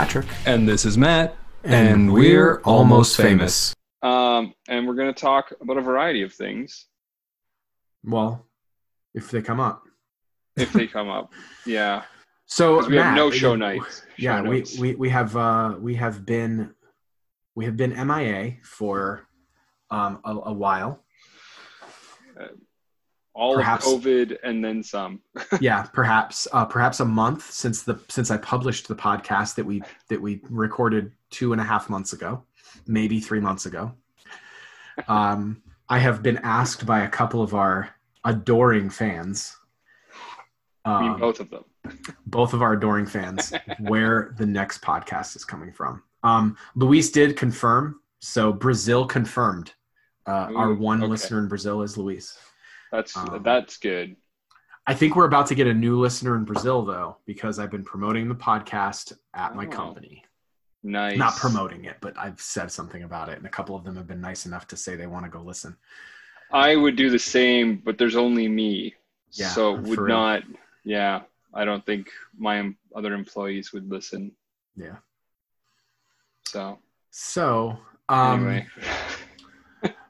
[0.00, 0.26] This is Patrick.
[0.46, 1.36] And this is Matt.
[1.62, 3.74] And, we're almost famous.
[4.02, 6.86] Um, and we're going to talk about a variety of things
[8.02, 8.46] Well,
[9.14, 9.82] if they come up.
[10.56, 11.32] if they come up.
[11.66, 12.04] Yeah.
[12.46, 14.02] So we have no show you- nights.
[14.16, 16.74] Yeah, we, we we have uh we have been
[17.54, 19.26] we have been MIA for
[19.90, 21.04] um a, a while.
[23.34, 25.20] All perhaps- of COVID and then some.
[25.60, 29.82] yeah, perhaps uh perhaps a month since the since I published the podcast that we
[30.08, 32.44] that we recorded two and a half months ago,
[32.86, 33.92] maybe three months ago.
[35.08, 37.90] Um I have been asked by a couple of our
[38.24, 39.56] adoring fans.
[40.84, 41.64] Um, both of them.
[42.26, 46.02] both of our adoring fans where the next podcast is coming from.
[46.22, 49.72] Um, Luis did confirm, so Brazil confirmed.
[50.26, 51.10] Uh, our one okay.
[51.10, 52.38] listener in Brazil is Luis.
[52.92, 54.16] That's um, that's good.
[54.86, 57.84] I think we're about to get a new listener in Brazil though, because I've been
[57.84, 59.70] promoting the podcast at my Oh.
[59.70, 60.24] company.
[60.82, 61.18] Nice.
[61.18, 64.06] Not promoting it, but I've said something about it, and a couple of them have
[64.06, 65.76] been nice enough to say they want to go listen.
[66.52, 68.94] I would do the same, but there's only me.
[69.32, 70.16] Yeah, so would real.
[70.16, 70.42] not.
[70.82, 71.20] Yeah,
[71.54, 74.32] I don't think my other employees would listen.
[74.74, 74.96] Yeah.
[76.46, 76.78] So
[77.10, 78.66] So, um, anyway,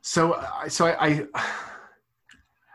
[0.03, 1.27] So, so I, I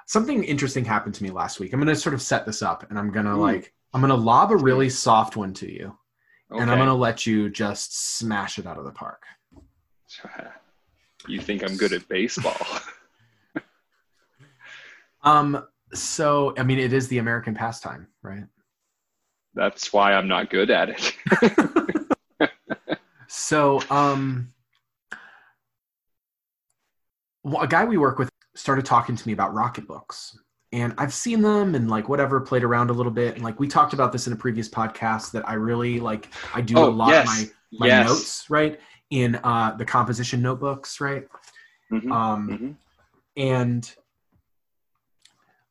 [0.06, 1.73] something interesting happened to me last week.
[1.73, 3.42] I'm going to sort of set this up, and I'm going to Ooh.
[3.42, 5.98] like I'm going to lob a really soft one to you,
[6.52, 6.61] okay.
[6.61, 9.23] and I'm going to let you just smash it out of the park.
[11.28, 12.58] You think I'm good at baseball?
[15.23, 15.66] Um.
[15.92, 18.44] So, I mean, it is the American pastime, right?
[19.56, 22.06] That's why I'm not good at it.
[23.28, 24.53] So, um,
[27.60, 30.38] a guy we work with started talking to me about rocket books.
[30.71, 33.36] And I've seen them and like whatever, played around a little bit.
[33.36, 36.61] And like we talked about this in a previous podcast that I really like, I
[36.61, 37.27] do Oh, a lot yes.
[37.27, 38.08] of my, my yes.
[38.10, 38.80] notes, right?
[39.10, 41.27] In uh, the composition notebooks, right?
[41.92, 42.76] Mhm, Um, mhm.
[43.38, 43.95] and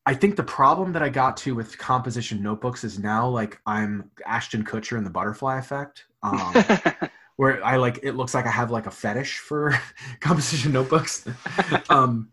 [0.06, 4.10] I think the problem that I got to with composition notebooks is now like I'm
[4.26, 6.04] Ashton Kutcher in the butterfly effect.
[6.22, 6.54] Um,
[7.36, 9.74] where I like it looks like I have like a fetish for
[10.20, 11.26] composition notebooks.
[11.88, 12.28] um,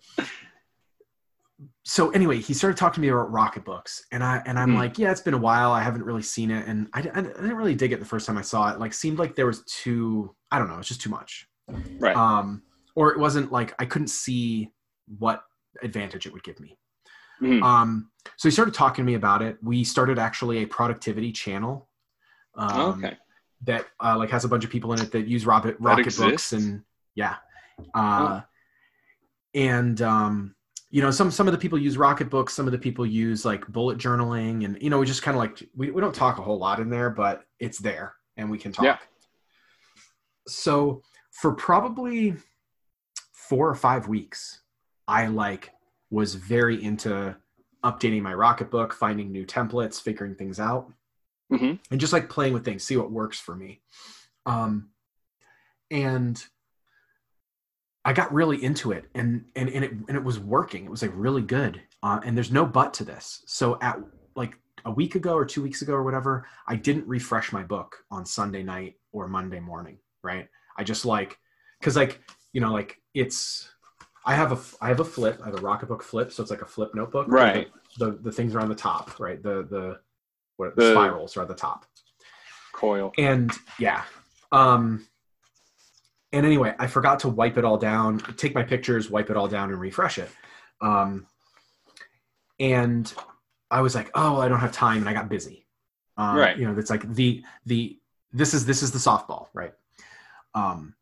[1.83, 4.77] so anyway, he started talking to me about rocket books, and I and I'm Hmm.
[4.77, 5.71] like, yeah, it's been a while.
[5.71, 8.37] I haven't really seen it, and I, I didn't really dig it the first time
[8.37, 8.79] I saw it.
[8.79, 10.35] Like, seemed like there was too.
[10.51, 10.77] I don't know.
[10.79, 11.47] It's just too much.
[11.99, 12.15] right.
[12.15, 12.61] Um,
[12.95, 14.71] or it wasn't like I couldn't see
[15.17, 15.43] what
[15.81, 16.77] advantage it would give me.
[17.41, 17.63] Mhm.
[17.63, 19.57] Um, so he started talking to me about it.
[19.63, 21.89] We started actually a productivity channel.
[22.55, 23.17] Um, okay.
[23.63, 26.51] that uh, like has a bunch of people in it that use rocket rocket books
[26.51, 26.83] and
[27.15, 27.37] yeah
[27.93, 28.41] uh,
[29.55, 30.55] and um,
[30.91, 33.45] you know some some of the people use rocket books some of the people use
[33.45, 36.37] like bullet journaling and you know we just kind of like we, we don't talk
[36.37, 38.97] a whole lot in there but it's there and we can talk Yeah.
[40.47, 41.01] so
[41.31, 42.35] for probably
[43.31, 44.61] four or five weeks
[45.07, 45.71] i like
[46.09, 47.35] was very into
[47.83, 50.91] updating my rocket book finding new templates figuring things out
[51.51, 51.79] Mhm.
[51.89, 53.81] and just like playing with things see what works for me
[54.45, 54.89] um
[55.89, 56.43] and
[58.05, 60.85] i got really into it and and, and it and it was working.
[60.85, 63.43] It was like really good uh, and there's no but to this.
[63.45, 63.99] So at
[64.35, 64.53] like
[64.85, 68.25] a week ago or two weeks ago or whatever i didn't refresh my book on
[68.25, 70.47] sunday night or monday morning right?
[70.77, 71.37] I just like
[71.79, 72.19] because like
[72.53, 73.69] you know like it's
[74.25, 76.63] i have a i have a flip i have a rocketbook flip so it's like
[76.63, 77.27] a flip notebook.
[77.29, 77.69] Right.
[77.99, 79.41] the, the the things are on the top right?
[79.43, 79.99] The the
[80.57, 81.85] what The- spirals are at the top.
[82.73, 83.11] Coil.
[83.19, 84.03] and yeah
[84.51, 85.05] um
[86.33, 89.47] and anyway i forgot to wipe it all down take my pictures wipe it all
[89.47, 90.29] down and refresh it.
[90.81, 91.25] Um
[92.59, 93.13] and
[93.69, 95.65] i was like oh i don't have time and i got busy.
[96.17, 96.57] Um, Right.
[96.57, 97.97] you know that's like the the
[98.33, 99.73] this is this is the softball right?
[100.53, 100.93] Um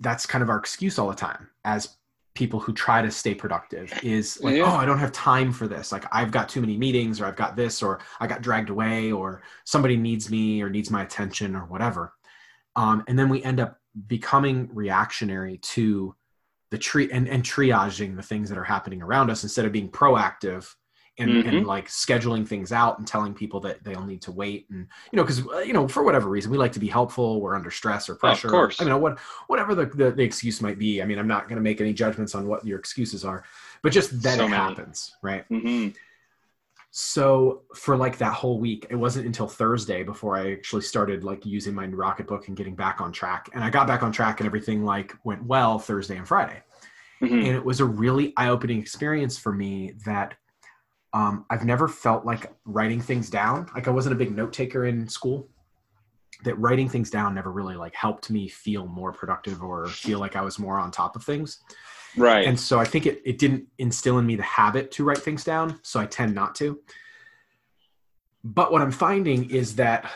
[0.00, 1.96] that's kind of our excuse all the time as
[2.34, 4.64] people who try to stay productive is like Yeah.
[4.64, 5.90] oh i don't have time for this.
[5.92, 9.10] Like i've got too many meetings or i've got this or i got dragged away
[9.10, 12.12] or somebody needs me or needs my attention or whatever.
[12.76, 16.14] Um, and then we end up becoming reactionary to
[16.70, 19.88] the tree and, and triaging the things that are happening around us instead of being
[19.88, 20.74] proactive
[21.18, 21.48] and, Mhm.
[21.48, 25.16] and like scheduling things out and telling people that they'll need to wait and you
[25.16, 28.08] know because you know for whatever reason we like to be helpful we're under stress
[28.10, 28.82] or pressure Of course.
[28.82, 31.56] i mean what whatever the, the, the excuse might be i mean i'm not going
[31.56, 33.44] to make any judgments on what your excuses are
[33.82, 34.62] but just that So it many.
[34.62, 35.88] happens right hmm
[36.98, 41.44] so for like that whole week, it wasn't until Thursday before I actually started like
[41.44, 43.50] using my Rocketbook and getting back on track.
[43.52, 46.62] And I got back on track and everything like went well Thursday and Friday.
[47.20, 50.36] hmm And it was a really eye-opening experience for me that
[51.12, 53.68] um, I've never felt like writing things down.
[53.74, 55.50] Like I wasn't a big note taker in school.
[56.44, 60.34] that writing things down never really like helped me feel more productive or feel like
[60.34, 61.60] I was more on top of things.
[62.16, 62.46] Right.
[62.46, 65.44] And so I think it, it didn't instill in me the habit to write things
[65.44, 65.78] down.
[65.82, 66.80] So I tend not to.
[68.44, 70.10] But what I'm finding is that,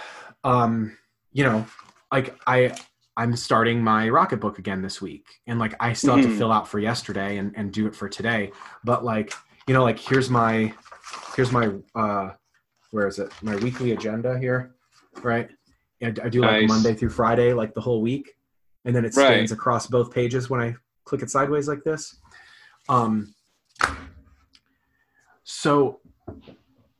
[0.45, 0.97] um,
[1.33, 1.67] you know,
[2.13, 2.73] like I,
[3.17, 5.27] I'm starting my rocket book again this week.
[5.47, 6.39] And like, I still have to Mhm.
[6.39, 8.53] fill out for yesterday and, and do it for today.
[8.85, 9.35] But like,
[9.67, 10.73] you know, like here's my,
[11.37, 12.31] here's my, uh,
[12.93, 13.33] where is it?
[13.43, 14.75] My weekly agenda here.
[15.23, 15.51] Right.
[16.01, 16.69] And I do like Nice.
[16.69, 18.37] Monday through Friday, like the whole week.
[18.85, 19.51] And then it Right.
[19.51, 20.75] across both pages when I
[21.05, 22.17] click it sideways like this.
[22.89, 23.35] Um,
[25.45, 26.01] so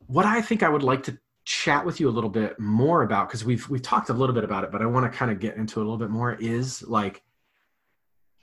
[0.07, 3.27] what I think I would like to chat with you a little bit more about,
[3.27, 5.39] because we've we've talked a little bit about it, but I want to kind of
[5.39, 7.23] get into it a little bit more, is like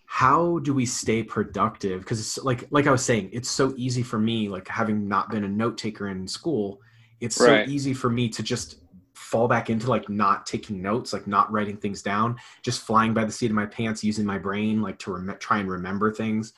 [0.06, 2.00] how do we stay productive?
[2.00, 5.30] Because it's like like I was saying, it's so easy for me, like having not
[5.30, 6.80] been a note taker in school,
[7.20, 8.80] it's so easy for me to just
[9.28, 13.24] fall back into like not taking notes, like not writing things down, just flying by
[13.24, 16.54] the seat of my pants, using my brain like to rem- try and remember things.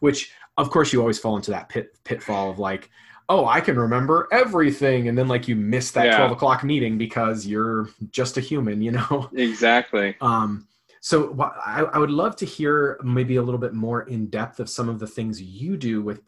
[0.00, 2.90] Which, of course, you always fall into that pit pitfall of like,
[3.28, 6.16] oh, I can remember everything, and then like you miss that Yeah.
[6.16, 9.28] twelve o'clock meeting because you're just a human, you know.
[9.34, 10.16] exactly.
[10.20, 10.66] Um,
[11.00, 14.68] so I, I would love to hear maybe a little bit more in depth of
[14.68, 16.20] some of the things you do with,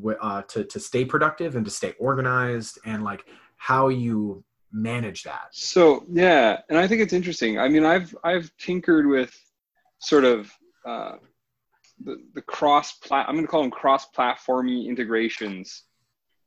[0.00, 3.24] wi- uh, to to stay productive and to stay organized, and like
[3.56, 5.48] how you manage that.
[5.52, 7.58] So yeah, and I think it's interesting.
[7.58, 9.34] I mean, I've I've tinkered with
[9.98, 10.50] sort of
[10.86, 11.16] uh,
[12.04, 13.26] the the cross plat.
[13.28, 15.84] I'm going to call them cross platformy integrations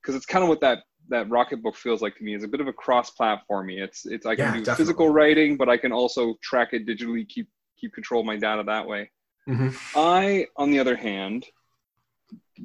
[0.01, 0.79] because it's kind of what that
[1.09, 2.35] that Rocketbook feels like to me.
[2.35, 3.79] It's a bit of a cross platformy.
[3.81, 4.83] It's it's I can Yeah, do definitely.
[4.83, 7.47] physical writing, but I can also track it digitally, keep
[7.79, 9.09] keep control of my data that way.
[9.47, 9.73] Mhm.
[9.95, 11.45] I, on the other hand,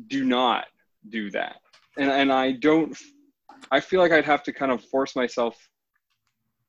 [0.09, 0.67] do not
[1.09, 1.57] do that,
[1.97, 2.97] and and I don't.
[3.71, 5.57] I feel like I'd have to kind of force myself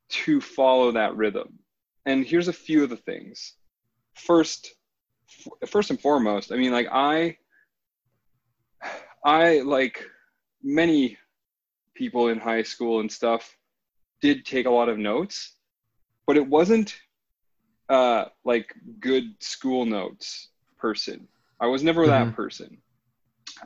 [0.08, 1.58] to follow that rhythm.
[2.06, 3.54] And here's a few of the things.
[4.14, 4.74] First,
[5.66, 7.36] first and foremost, I mean, like I,
[9.24, 10.04] I like
[10.62, 11.18] many
[11.94, 13.56] people in high school and stuff
[14.20, 15.56] did take a lot of notes,
[16.26, 16.98] but it wasn't
[17.88, 21.28] uh, like good school notes person.
[21.60, 22.34] I was never that Mhm.
[22.34, 22.82] person.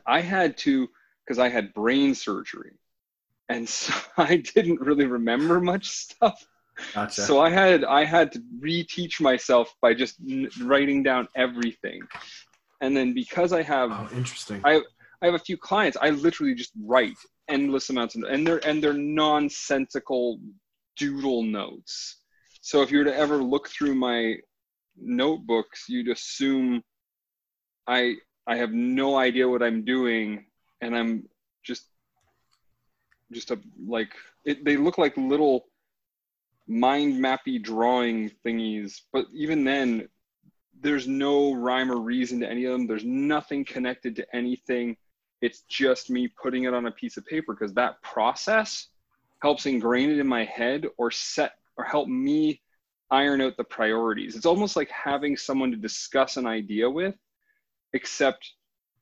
[0.06, 0.88] I had to
[1.24, 2.78] because I had brain surgery,
[3.50, 6.46] and so I didn't really remember much stuff.
[6.94, 7.20] Gotcha.
[7.22, 12.00] So I had I had to reteach myself by just n- writing down everything,
[12.80, 14.62] and then because I have oh, interesting.
[14.64, 14.82] I-
[15.22, 17.18] I have a few clients, I literally just write
[17.48, 20.40] endless amounts of and they're and they're nonsensical
[20.96, 22.22] doodle notes.
[22.62, 24.36] So if you were to ever look through my
[24.96, 26.82] notebooks, you'd assume
[27.86, 28.14] I
[28.46, 30.46] I have no idea what I'm doing
[30.80, 31.28] and I'm
[31.62, 31.84] just
[33.32, 34.12] just a like
[34.44, 35.66] it, they look like little
[36.66, 40.08] mind mappy drawing thingies, but even then
[40.80, 42.86] there's no rhyme or reason to any of them.
[42.86, 44.96] There's nothing connected to anything.
[45.42, 48.88] It's just me putting it on a piece of paper because that process
[49.42, 52.60] helps ingrain it in my head or set or help me
[53.10, 54.36] iron out the priorities.
[54.36, 57.14] It's almost like having someone to discuss an idea with,
[57.92, 58.52] except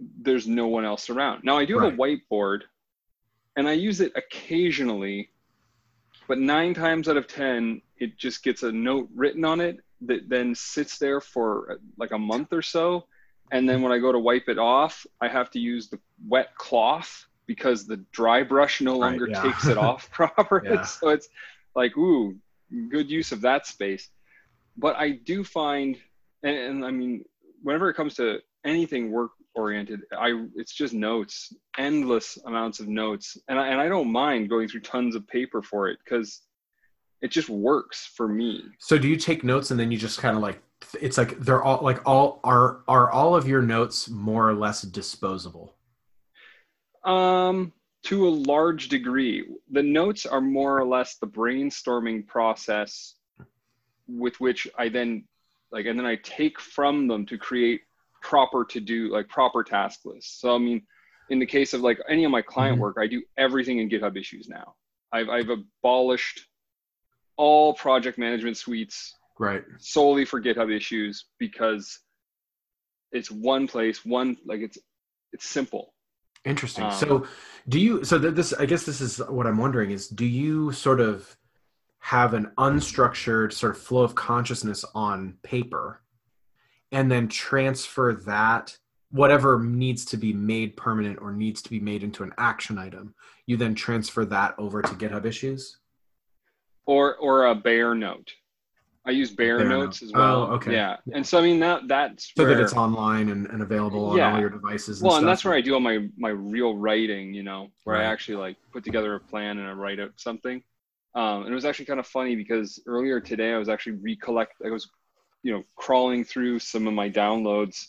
[0.00, 1.45] there's no one else around.
[1.45, 2.62] Now I do have a whiteboard
[3.59, 5.31] and I use it occasionally,
[6.29, 10.29] but nine times out of 10, it just gets a note written on it that
[10.29, 13.07] then sits there for like a month or so.
[13.50, 15.99] And then when I go to wipe it off, I have to use the
[16.29, 19.43] wet cloth because the dry brush no Right, longer yeah.
[19.43, 20.69] takes it off properly.
[20.75, 20.83] Yeah.
[20.85, 21.29] So it's
[21.75, 22.37] like, ooh,
[22.91, 24.09] good use of that space.
[24.77, 25.97] But I do find,
[26.45, 27.25] and, and I mean,
[27.65, 33.37] whenever it comes to anything work oriented, I it's just notes, endless amounts of notes,
[33.49, 36.43] and I, and I don't mind going through tons of paper for it because
[37.21, 38.62] it just works for me.
[38.79, 40.62] So do you take notes and then you just kind of like
[41.00, 44.83] it's like they're all like all are are all of your notes more or less
[44.83, 45.75] disposable?
[47.05, 47.73] Um,
[48.05, 53.15] to a large degree, the notes are more or less the brainstorming process
[54.07, 55.25] with which I then
[55.71, 57.83] like, and then I take from them to create
[58.23, 60.41] proper to do, like proper task lists.
[60.41, 60.83] So, I mean,
[61.31, 62.81] in the case of like any of my client Mhm.
[62.81, 64.75] work, I do everything in GitHub issues now.
[65.13, 66.47] I've, I've abolished
[67.37, 69.63] all project management suites Right.
[69.79, 72.01] solely for GitHub issues because
[73.13, 74.79] it's one place, one like it's
[75.33, 75.95] it's simple.
[76.45, 76.85] Interesting.
[76.85, 77.27] Um, so
[77.69, 80.73] do you so th- this I guess this is what I'm wondering is do you
[80.73, 81.37] sort of
[82.01, 86.01] have an unstructured sort of flow of consciousness on paper
[86.92, 88.76] and then transfer that
[89.11, 93.14] whatever needs to be made permanent or needs to be made into an action item
[93.47, 95.78] you then transfer that over to github issues
[96.88, 98.33] or or a Bear Note.
[99.07, 100.09] I use bare, Bear Notes Note.
[100.09, 100.42] as well.
[100.42, 100.73] Oh, okay.
[100.73, 100.97] Yeah.
[101.07, 101.16] Yeah.
[101.16, 104.16] and so I mean that that's so where, that it's online and, and available on
[104.16, 104.33] Yeah.
[104.35, 105.00] all your devices.
[105.00, 107.33] And well, and that's where I do all my my real writing.
[107.33, 110.62] You know, where I actually like put together a plan and I write out something.
[111.14, 114.54] Um, and it was actually kind of funny because earlier today I was actually recollect.
[114.64, 114.88] I was,
[115.42, 117.87] you know, crawling through some of my downloads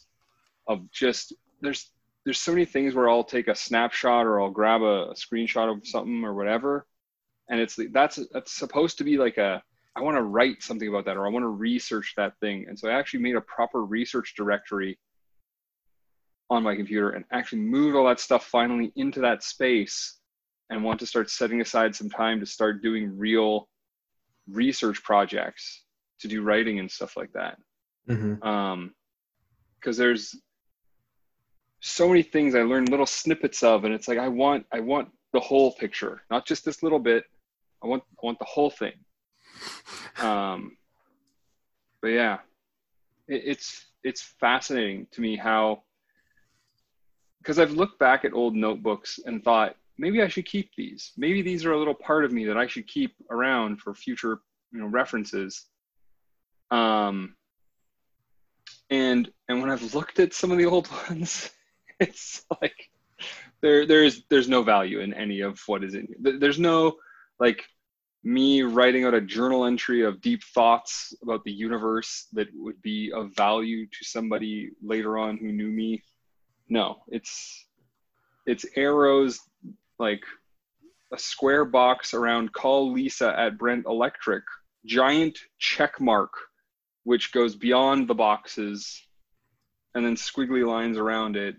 [0.67, 1.91] of just there's
[2.25, 5.71] there's so many things where I'll take a snapshot or I'll grab a, a screenshot
[5.71, 6.85] of something or whatever,
[7.49, 9.63] and it's that's that's supposed to be like a
[9.95, 12.77] I want to write something about that or I want to research that thing, and
[12.77, 14.99] so I actually made a proper research directory
[16.49, 20.17] on my computer and actually moved all that stuff finally into that space
[20.69, 23.67] and want to start setting aside some time to start doing real
[24.51, 25.83] research projects
[26.19, 27.57] to do writing and stuff like that.
[28.07, 28.43] Mhm.
[28.43, 28.93] um
[29.79, 30.35] because there's
[31.81, 35.09] so many things i learned little snippets of and it's like i want i want
[35.31, 37.23] the whole picture not just this little bit.
[37.83, 38.93] I want i want the whole thing.
[40.19, 40.75] Um
[42.01, 42.39] but yeah
[43.27, 45.83] it, it's it's fascinating to me how
[47.39, 51.11] because i've looked back at old notebooks and thought maybe i should keep these.
[51.17, 54.39] Maybe these are a little part of me that i should keep around for future
[54.71, 55.65] you know references
[56.71, 57.35] um
[58.89, 61.51] and and when i've looked at some of the old ones
[61.99, 62.89] it's like
[63.61, 66.37] there there's there's no value in any of what is in here.
[66.39, 66.95] there's no
[67.39, 67.63] like
[68.23, 73.11] me writing out a journal entry of deep thoughts about the universe that would be
[73.13, 76.01] of value to somebody later on who knew me
[76.67, 77.65] no it's
[78.45, 79.39] it's arrows
[79.99, 80.21] like
[81.13, 84.43] a square box around call lisa at brent electric
[84.85, 86.31] giant check mark
[87.09, 89.01] which goes beyond the boxes
[89.95, 91.55] and then squiggly lines around it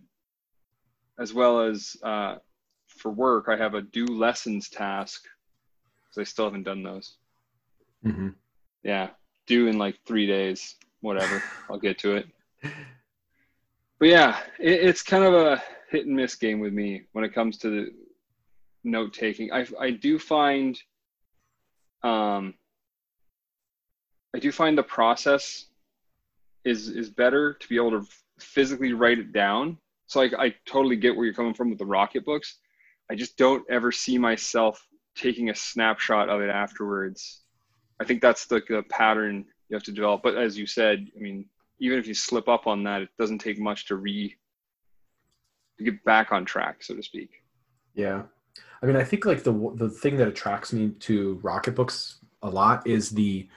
[1.18, 2.36] as well as uh,
[2.86, 5.24] for work i have a do lessons task
[6.04, 7.16] because i still haven't done those.
[8.06, 8.36] Mhm.
[8.84, 9.08] yeah
[9.48, 11.42] due in like three days whatever.
[11.68, 12.26] I'll get to it.
[13.98, 17.34] But yeah it, it's kind of a hit and miss game with me when it
[17.34, 17.92] comes to the
[18.84, 19.52] note taking.
[19.52, 20.80] I i do find
[22.04, 22.54] um
[24.34, 25.66] i do find the process
[26.64, 28.06] is is better to be able to
[28.38, 31.86] physically write it down so I, I totally get where you're coming from with the
[31.86, 32.58] rocket books
[33.10, 37.42] i just don't ever see myself taking a snapshot of it afterwards
[38.00, 40.22] I think that's the, the pattern you have to develop.
[40.22, 41.44] But as you said, I mean,
[41.78, 44.34] even if you slip up on that, it doesn't take much to re
[45.78, 47.42] to get back on track, so to speak.
[47.94, 48.22] Yeah,
[48.82, 52.48] I mean, I think like the the thing that attracts me to Rocket Books a
[52.48, 53.48] lot is the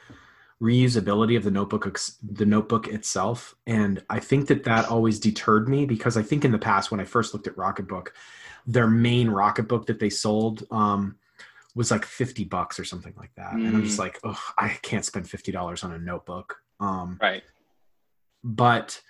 [0.62, 5.68] reusability of the notebook ex- the notebook itself, and I think that that always deterred
[5.68, 8.10] me because I think in the past when I first looked at rocketbook
[8.66, 11.18] their main rocketbook that they sold um,
[11.76, 15.04] was like fifty bucks or something like that, and I'm just like, oh, I can't
[15.04, 16.58] spend fifty dollars on a notebook.
[16.80, 17.44] Um, Right.
[18.44, 19.02] but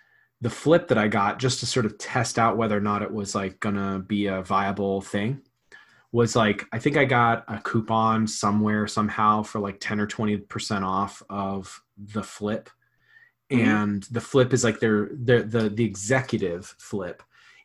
[0.42, 3.12] the flip that I got just to sort of test out whether or not it
[3.14, 5.42] was like gonna be a viable thing
[6.14, 10.84] was like I think I got a coupon somewhere somehow for like 10 or 20%
[10.84, 12.70] off of the flip.
[13.52, 13.60] Mhm.
[13.66, 17.22] And the flip is like their their the the executive flip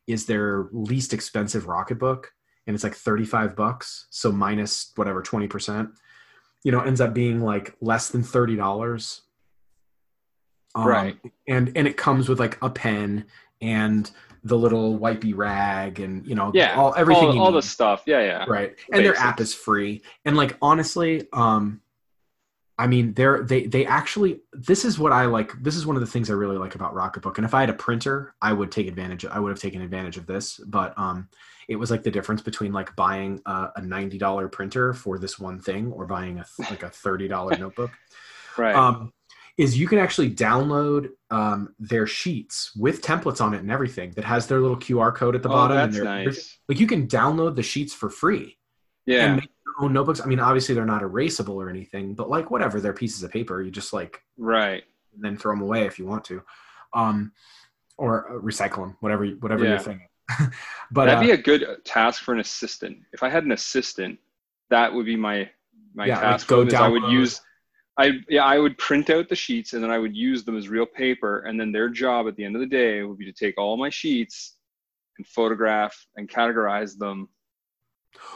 [0.09, 2.33] is their least expensive rocket book
[2.67, 5.91] and it's like 35 bucks so minus whatever 20%
[6.65, 9.21] you know ends up being like less than $30
[10.75, 11.19] um, Right.
[11.47, 13.27] and and it comes with like a pen
[13.61, 14.11] and
[14.45, 16.77] the little wipey rag and you know Yeah.
[16.77, 18.03] all everything all, all need the stuff.
[18.07, 18.45] Yeah, yeah.
[18.49, 21.81] right and their app is free and like honestly um
[22.79, 26.01] i mean they're they they actually this is what i like this is one of
[26.01, 28.71] the things i really like about rocketbook and if i had a printer i would
[28.71, 31.29] take advantage i would have taken advantage of this but um
[31.69, 35.61] it was like the difference between like buying a, a $90 printer for this one
[35.61, 37.91] thing or buying a like a $30 notebook
[38.57, 38.75] Right.
[38.75, 39.13] um,
[39.59, 44.25] is you can actually download um, their sheets with templates on it and everything that
[44.25, 45.77] has their little QR code at the oh, bottom.
[45.77, 46.59] and that's their- nice.
[46.69, 48.57] Like you can download the sheets for free
[49.05, 49.27] Yeah.
[49.27, 50.21] and make your own notebooks.
[50.21, 53.61] I mean, obviously they're not erasable or anything, but like whatever, they're pieces of paper.
[53.61, 54.85] You just like Right.
[55.19, 56.41] then throw them away if you want to,
[56.95, 57.33] um,
[57.97, 59.71] or uh, recycle them, whatever whatever Yeah.
[59.71, 60.07] your thing.
[60.93, 62.99] but That'd uh, be a good task for an assistant.
[63.13, 64.21] If I had an assistant,
[64.71, 65.51] that would be my
[65.95, 66.47] my Yeah, like task.
[66.47, 67.41] go for them is I would use.
[67.99, 70.69] I yeah, I would print out the sheets and then I would use them as
[70.69, 71.41] real paper.
[71.41, 73.77] And then their job at the end of the day would be to take all
[73.77, 74.57] my sheets
[75.19, 77.29] and photograph and categorize them.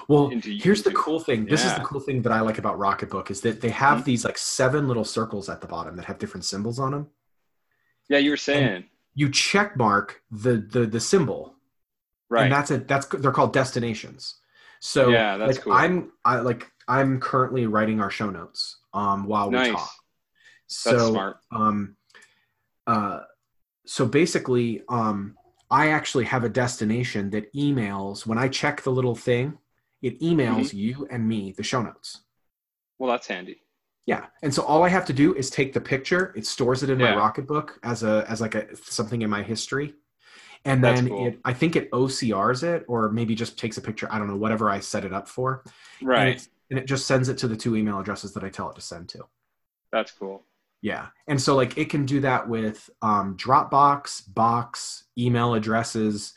[0.09, 1.47] Well, here's the cool thing.
[1.47, 4.04] This is the cool thing that I like about Rocketbook is that they have Mhm.
[4.04, 7.11] these like seven little circles at the bottom that have different symbols on them.
[8.09, 11.57] Yeah, you were saying You check mark the the the symbol,
[12.28, 12.45] right.
[12.45, 12.88] and that's it.
[12.88, 14.40] That's they're called destinations.
[14.81, 15.73] So Yeah, that's like cool.
[15.73, 19.71] I'm I like I'm currently writing our show notes um, while we Nice.
[19.71, 19.91] talk.
[19.91, 19.91] That's
[20.69, 21.37] So, smart.
[21.51, 21.97] um,
[22.87, 23.21] uh,
[23.87, 25.37] so basically, um,
[25.71, 29.59] I actually have a destination that emails when I check the little thing.
[30.03, 30.77] It emails Mm-hmm.
[30.79, 32.23] you and me the show notes.
[32.99, 33.61] Well, that's handy.
[34.07, 36.33] Yeah, and so all I have to do is take the picture.
[36.37, 37.15] It stores it in my Yeah.
[37.15, 39.95] Rocketbook as a as like a something in my history,
[40.65, 41.27] and That's then cool.
[41.29, 44.09] it I think it OCRs it or maybe just takes a picture.
[44.11, 45.63] I don't know whatever I set it up for,
[46.03, 46.47] Right.
[46.73, 48.81] And it just sends it to the two email addresses that I tell it to
[48.81, 49.26] send to.
[49.93, 50.43] That's cool.
[50.81, 56.33] Yeah, and so like it can do that with um, Dropbox, Box, email addresses,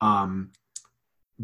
[0.00, 0.52] um,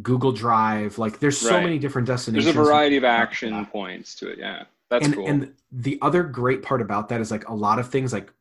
[0.00, 0.98] Google Drive.
[0.98, 1.64] Like there's so Right.
[1.64, 2.54] many different destinations.
[2.54, 3.12] There's a variety of Yeah.
[3.12, 4.38] action points to it.
[4.38, 4.64] Yeah.
[4.88, 5.26] That's and, cool.
[5.26, 8.32] and the other great part about that is like a lot of things like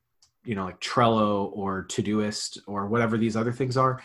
[0.44, 4.02] you know like trello or todoist or whatever these other things are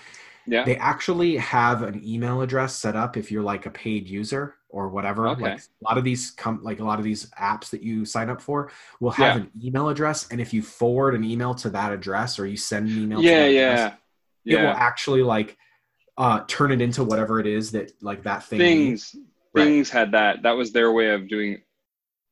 [0.46, 0.64] yeah.
[0.64, 4.88] they actually have an email address set up if you're like a paid user or
[4.90, 5.40] whatever Okay.
[5.42, 8.28] like a lot of these come like a lot of these apps that you sign
[8.28, 9.42] up for will have Yeah.
[9.42, 12.88] an email address and if you forward an email to that address or you send
[12.90, 13.30] an email yeah.
[13.30, 13.72] to that Yeah.
[13.86, 13.98] address,
[14.44, 15.56] it will actually like
[16.18, 18.58] uh turn it into whatever it is that like that thing.
[18.58, 19.16] Things
[19.54, 19.64] Right.
[19.64, 20.42] things had that.
[20.42, 21.62] That was their way of doing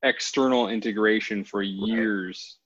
[0.02, 2.58] external integration for years.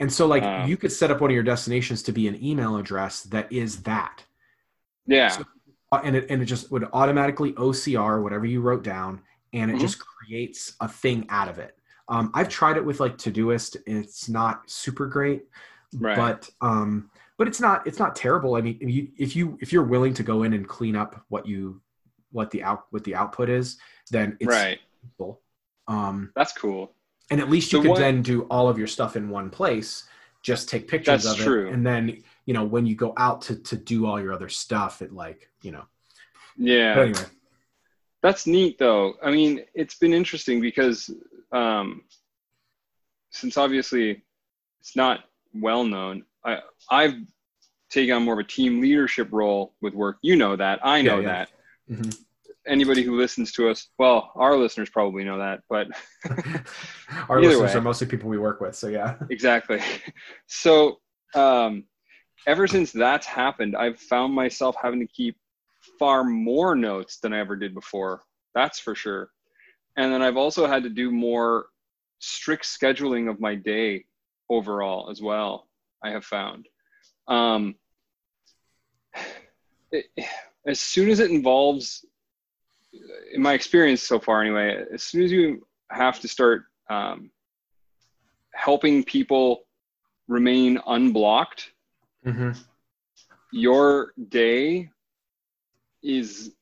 [0.00, 2.42] and so like Um, you could set up one of your destinations to be an
[2.42, 4.24] email address that is that
[5.06, 5.28] Yeah.
[5.28, 5.44] So- Uh,
[5.92, 9.20] and it and it just would automatically OCR whatever you wrote down,
[9.52, 9.80] and it Mhm.
[9.80, 11.76] just creates a thing out of it.
[12.08, 15.46] Um, I've tried it with like Todoist, and it's not super great,
[15.98, 16.16] Right.
[16.16, 18.54] but um, but it's not it's not terrible.
[18.54, 21.24] I mean, if you if you if you're willing to go in and clean up
[21.28, 21.80] what you
[22.32, 23.78] what the out what the output is,
[24.10, 24.78] then it's right.
[25.02, 25.40] useful.
[25.88, 26.94] Um, That's cool.
[27.30, 29.50] and at least you So could what- then do all of your stuff in one
[29.50, 30.04] place.
[30.42, 31.66] Just take pictures That's of true.
[31.68, 34.48] it, and then you know when you go out to to do all your other
[34.48, 35.84] stuff, it like you know.
[36.56, 36.94] Yeah.
[36.94, 37.24] But anyway.
[38.22, 39.14] That's neat, though.
[39.22, 41.10] I mean, it's been interesting because
[41.52, 42.02] um,
[43.30, 44.22] since obviously
[44.80, 45.20] it's not
[45.54, 46.58] well known, I,
[46.90, 47.14] I've
[47.88, 50.18] taken on more of a team leadership role with work.
[50.22, 50.80] You know that.
[50.84, 51.44] I know Yeah, yeah.
[51.46, 51.50] that.
[51.90, 52.18] Mhm.
[52.66, 55.88] Anybody who listens to us, well, our listeners probably know that, but
[57.30, 57.78] Our listeners way.
[57.78, 59.16] are mostly people we work with, so yeah.
[59.30, 59.80] exactly.
[60.46, 61.00] So,
[61.34, 61.84] um,
[62.46, 65.36] ever since that's happened, I've found myself having to keep
[65.98, 68.22] far more notes than I ever did before.
[68.54, 69.30] That's for sure.
[69.96, 71.66] And then I've also had to do more
[72.18, 74.04] strict scheduling of my day
[74.48, 75.68] overall as well.
[76.02, 76.68] I have found.
[77.28, 77.74] Um,
[79.92, 80.06] it,
[80.66, 82.04] as soon as it involves,
[83.32, 87.30] in my experience so far anyway, as soon as you have to start um,
[88.54, 89.64] helping people
[90.28, 91.70] remain unblocked,
[92.26, 92.50] Mm-hmm.
[93.50, 94.90] your day
[96.02, 96.54] is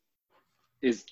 [0.83, 1.05] is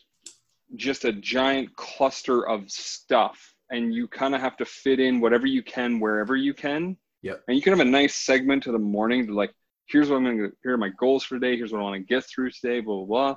[0.77, 5.47] just a giant cluster of stuff and you kind of have to fit in whatever
[5.47, 6.97] you can wherever you can.
[7.23, 9.53] Yeah and you can have a nice segment of the morning to like
[9.87, 12.15] here's what i'm gonna here are my goals for today here's what i want to
[12.15, 13.37] get through today blah blah blah.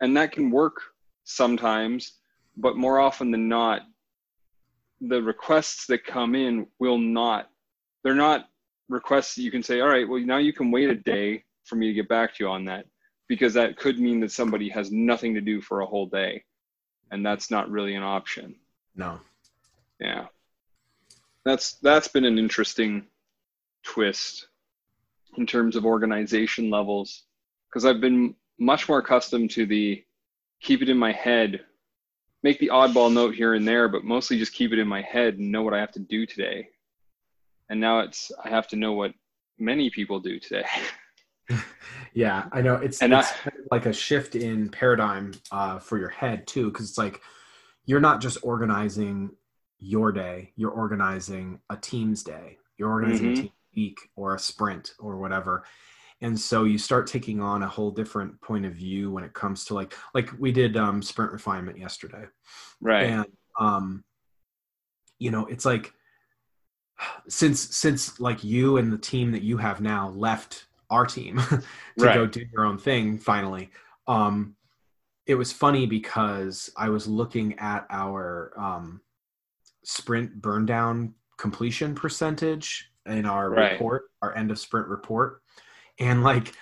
[0.00, 0.82] And that can work
[1.24, 2.18] sometimes
[2.56, 3.82] but more often than not
[5.00, 7.48] the requests that come in will not
[8.04, 8.48] they're not
[8.92, 11.76] requests that you can say all right well now you can wait a day for
[11.76, 12.86] me to get back to you on that
[13.28, 16.44] because that could mean that somebody has nothing to do for a whole day
[17.12, 18.56] and that's not really an option.
[18.96, 19.20] No.
[20.00, 20.26] yeah.
[21.44, 23.06] That's that's been an interesting
[23.82, 24.48] twist
[25.36, 27.24] in terms of organization levels
[27.68, 30.04] because i've been much more accustomed to the
[30.60, 31.64] keep it in my head
[32.42, 35.38] make the oddball note here and there but mostly just keep it in my head
[35.38, 36.68] and know what i have to do today
[37.72, 39.12] and now it's i have to know what
[39.58, 40.64] many people do today
[42.14, 42.74] Yeah, I know.
[42.76, 46.46] It's, And I- it's kind of like a shift in paradigm uh, for your head
[46.46, 47.20] too, because it's like
[47.86, 49.30] you're not just organizing
[49.78, 52.58] your day; you're organizing a team's day.
[52.78, 53.32] You're organizing Mhm.
[53.32, 55.64] a team week or a sprint or whatever,
[56.20, 59.64] and so you start taking on a whole different point of view when it comes
[59.66, 62.24] to like like we did um, sprint refinement yesterday,
[62.80, 63.26] right and
[63.58, 64.04] um
[65.18, 65.92] you know it's like
[67.28, 71.40] since since like you and the team that you have now left our team
[71.98, 73.70] to go do your own thing finally
[74.06, 74.54] um
[75.26, 79.00] it was funny because i was looking at our um
[79.84, 83.72] sprint burn down completion percentage in our Right.
[83.72, 85.42] report our end of sprint report.
[85.98, 86.54] And like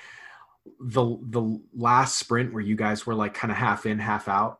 [0.80, 4.58] the the last sprint where you guys were like kind of half in half out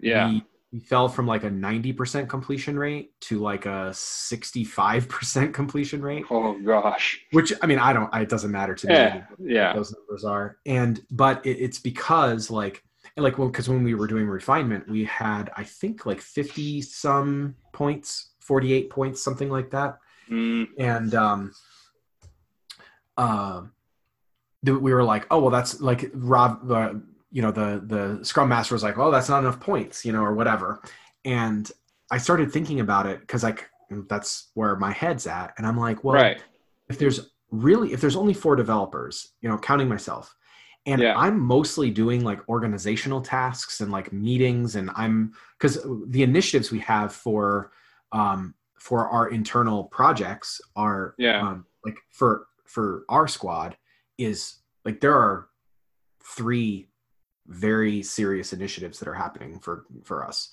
[0.00, 0.28] yeah.
[0.28, 6.24] we, we fell from like a 90% completion rate to like a 65% completion rate.
[6.30, 7.20] Oh gosh.
[7.32, 9.72] Which i mean i don't it doesn't matter to me yeah what yeah.
[9.74, 10.56] those numbers are.
[10.66, 12.82] And but it, it's because like
[13.18, 17.56] like, well, because when we were doing refinement, we had I think like fifty some
[17.74, 19.98] points, forty eight points, something like that,
[20.30, 21.52] Mm, and um,
[23.16, 23.62] uh,
[24.62, 26.94] we were like, oh well, that's like Rob, uh,
[27.32, 30.22] you know, the the Scrum Master was like, oh, that's not enough points, you know,
[30.22, 30.80] or whatever,
[31.24, 31.70] and
[32.10, 33.68] I started thinking about it because like
[34.08, 36.42] that's where my head's at, and I'm like, well, right.
[36.88, 40.34] if there's really if there's only four developers you know counting myself
[40.86, 41.14] and Yeah.
[41.18, 46.78] i'm mostly doing like organizational tasks and like meetings and i'm because the initiatives we
[46.78, 47.72] have for
[48.12, 51.42] um for our internal projects are Yeah.
[51.46, 53.76] um, like for for our squad
[54.16, 54.54] is
[54.86, 55.48] like there are
[56.24, 56.88] three
[57.52, 60.50] very serious initiatives that are happening for for us.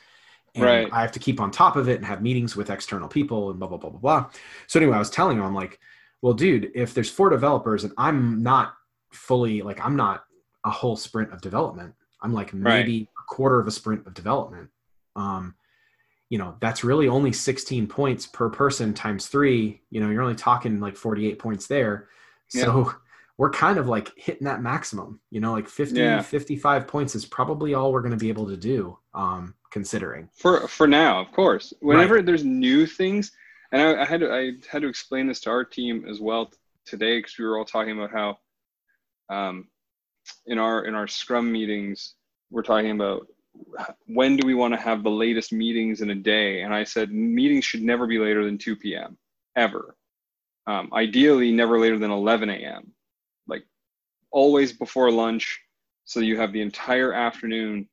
[0.55, 0.89] And Right.
[0.91, 3.59] i have to keep on top of it and have meetings with external people and
[3.59, 4.29] blah blah blah blah blah.
[4.67, 5.79] So anyway i was telling him i'm like
[6.21, 8.73] well dude if there's four developers and i'm not
[9.12, 10.25] fully like i'm not
[10.65, 11.93] a whole sprint of development.
[12.21, 14.69] I'm like maybe a quarter of a sprint of development.
[15.15, 15.55] Um
[16.29, 19.81] you know that's really only 16 points per person times three.
[19.89, 22.09] You know you're only talking like 48 points there.
[22.49, 22.93] So
[23.39, 26.21] we're kind of like hitting that maximum you know like 50 Yeah.
[26.21, 30.30] 55 points is probably all we're going to be able to do um considering.
[30.36, 31.73] For for now of course.
[31.80, 33.32] Whenever there's new things
[33.71, 36.52] and I, I had to i had to explain this to our team as well
[36.86, 38.38] today because we were all talking about how
[39.36, 39.67] um,
[40.47, 42.15] in our in our scrum meetings
[42.52, 43.28] we're talking about
[44.06, 46.62] when do we want to have the latest meetings in a day?
[46.63, 49.17] And i said meetings should never be later than 2 p.m
[49.56, 49.95] ever.
[50.67, 52.91] Um, ideally never later than 11 a.m
[54.31, 55.59] always before lunch
[56.05, 57.87] so you have the entire afternoon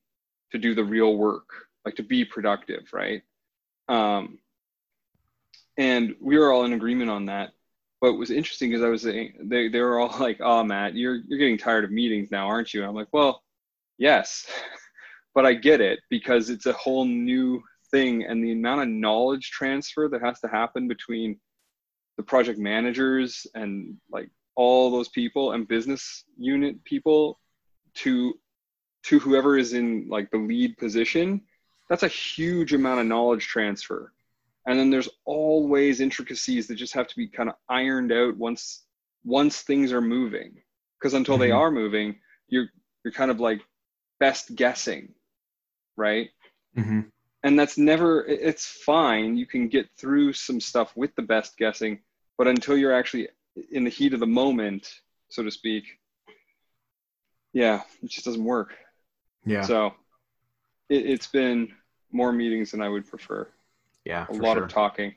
[0.52, 1.48] to do the real work
[1.84, 3.22] like to be productive right?
[3.88, 4.38] Um,
[5.78, 7.52] and we were all in agreement on that.
[8.00, 10.94] But what was interesting is i was saying they, they were all like oh matt
[10.94, 12.80] you're you're getting tired of meetings now aren't you?
[12.80, 13.42] And i'm like well
[13.98, 14.46] yes.
[15.34, 19.50] But i get it because it's a whole new thing and the amount of knowledge
[19.50, 21.38] transfer that has to happen between
[22.16, 27.38] the project managers and like all those people and business unit people
[27.94, 28.34] to
[29.04, 31.40] to whoever is in like the lead position
[31.88, 34.12] that's a huge amount of knowledge transfer
[34.66, 38.84] and then there's always intricacies that just have to be kind of ironed out once
[39.24, 40.54] once things are moving
[40.98, 41.58] because until they Mhm.
[41.58, 42.68] are moving you're
[43.04, 43.60] you're kind of like
[44.18, 45.14] best guessing
[45.96, 46.30] right
[46.76, 47.00] mm-hmm.
[47.42, 52.00] and that's never it's fine you can get through some stuff with the best guessing
[52.38, 53.28] but until you're actually
[53.72, 55.84] in the heat of the moment so to speak
[57.52, 58.74] yeah it just doesn't work
[59.44, 59.94] yeah so
[60.88, 61.72] it, it's been
[62.12, 63.48] more meetings than i would prefer
[64.04, 64.64] yeah a lot sure.
[64.64, 65.14] of talking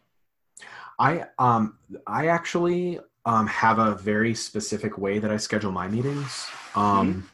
[0.99, 6.45] I um I actually um have a very specific way that I schedule my meetings.
[6.75, 7.29] Um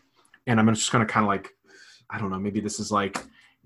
[0.48, 1.50] and I'm just gonna kind of like
[2.10, 3.18] I don't know, maybe this is like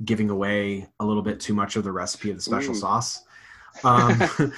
[0.06, 2.80] giving away a little bit too much of the recipe of the special Ooh.
[2.80, 3.24] sauce.
[3.84, 4.24] Um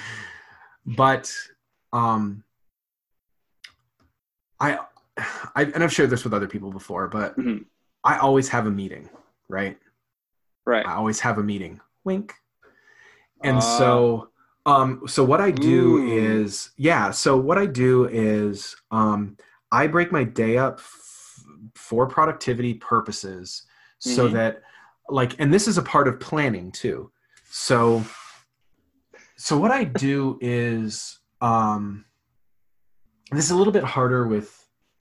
[0.86, 1.34] but
[1.92, 2.44] um
[4.62, 4.78] I
[5.54, 7.66] I and I've shared this with other people before, but Mhm.
[8.04, 9.08] I always have a meeting,
[9.48, 9.78] right?
[10.64, 11.80] right I always have a meeting.
[12.04, 12.34] Wink.
[13.42, 13.60] And Ah.
[13.60, 14.28] so
[14.64, 16.06] um so what I do Ooh.
[16.06, 19.36] is yeah, so what I do is um
[19.72, 21.44] I break my day up f-
[21.74, 23.62] for productivity purposes
[23.98, 24.32] so Mhm.
[24.32, 24.62] that
[25.08, 27.10] like and this is a part of planning too.
[27.50, 28.04] So
[29.36, 32.04] so what I do is um
[33.32, 34.58] this is a little bit harder with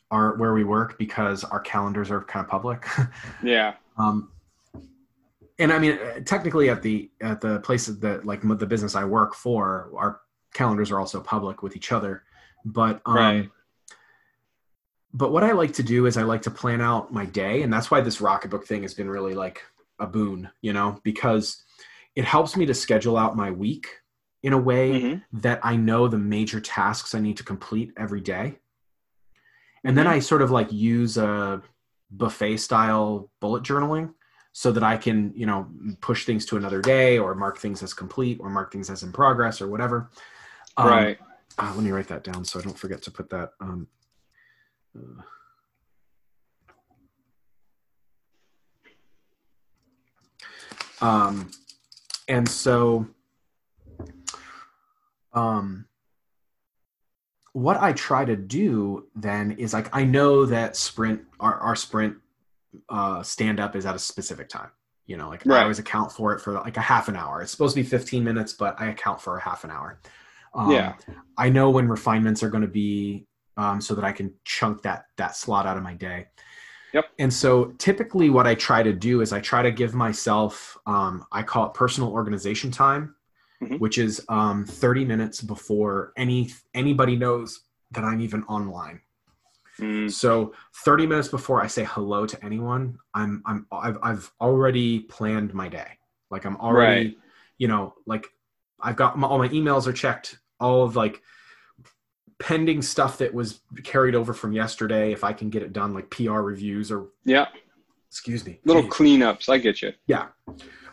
[0.10, 2.86] our where we work because our calendars are kind of public.
[3.44, 4.32] yeah um,
[5.60, 9.36] and I mean, technically, at the at the places that like the business I work
[9.36, 10.22] for, our
[10.54, 12.24] calendars are also public with each other.
[12.66, 13.50] But um, Right.
[15.14, 17.72] but what I like to do is I like to plan out my day, and
[17.72, 19.62] that's why this Rocketbook thing has been really like
[20.00, 21.64] a boon, you know, because
[22.16, 23.88] it helps me to schedule out my week
[24.44, 25.24] in a way Mhm.
[25.34, 28.60] that I know the major tasks I need to complete every day.
[29.84, 30.12] And then Mhm.
[30.12, 31.62] I sort of like use a
[32.12, 34.14] buffet style bullet journaling
[34.52, 35.70] so that I can, you know,
[36.02, 39.12] push things to another day or mark things as complete or mark things as in
[39.12, 40.10] progress or whatever.
[40.78, 41.20] Um, right
[41.58, 43.52] ah, let me write that down so I don't forget to put that.
[43.60, 43.88] Um,
[51.02, 51.52] uh, um,
[52.28, 53.08] and so,
[55.34, 55.86] um,
[57.54, 62.18] what I try to do then is like I know that sprint our, our sprint
[62.90, 64.70] uh, stand up is at a specific time.
[65.06, 67.42] You know, like I always account for it for like a half an hour.
[67.42, 70.00] It's supposed to be 15 minutes, but I account for a half an hour.
[70.54, 70.94] Um, Yeah.
[71.38, 73.26] I know when refinements are going to be
[73.58, 76.28] um, so that I can chunk that that slot out of my day.
[76.94, 77.06] Yep.
[77.20, 81.26] And so typically what I try to do is I try to give myself, um,
[81.32, 83.16] I call it personal organization time,
[83.62, 83.80] Mhm.
[83.80, 89.02] which is um, 30 minutes before any anybody knows that I'm even online.
[89.80, 95.02] Mm, So 30 minutes before I say hello to anyone, I'm I'm I've I've already
[95.02, 95.98] planned my day.
[96.32, 97.18] Like I'm already, Right.
[97.60, 98.28] you know, like
[98.80, 101.22] I've got my, all my emails are checked, all of like
[102.40, 106.10] pending stuff that was carried over from yesterday if I can get it done like
[106.10, 107.48] PR reviews or yeah.
[108.10, 108.60] excuse me.
[108.66, 108.92] Little geez.
[108.92, 109.50] cleanups.
[109.50, 109.94] I get you.
[110.08, 110.28] yeah.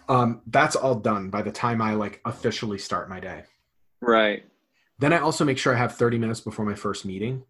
[0.09, 3.45] Um that's all done by the time I like officially start my day.
[4.01, 4.45] Right.
[4.99, 7.45] Then I also make sure I have 30 minutes before my first meeting.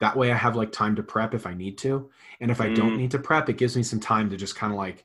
[0.00, 2.10] That way I have like time to prep if I need to.
[2.40, 2.98] And if I don't Mm.
[2.98, 5.04] need to prep, it gives me some time to just kind of like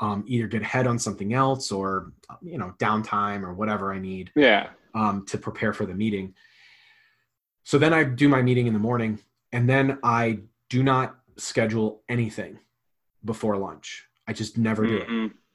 [0.00, 2.12] um, either get ahead on something else or,
[2.42, 4.70] you know, downtime or whatever I need Yeah.
[4.94, 6.34] um, to prepare for the meeting.
[7.64, 9.18] So then I do my meeting in the morning
[9.52, 12.58] and then I do not schedule anything
[13.24, 14.06] before lunch.
[14.26, 15.08] I just never do it.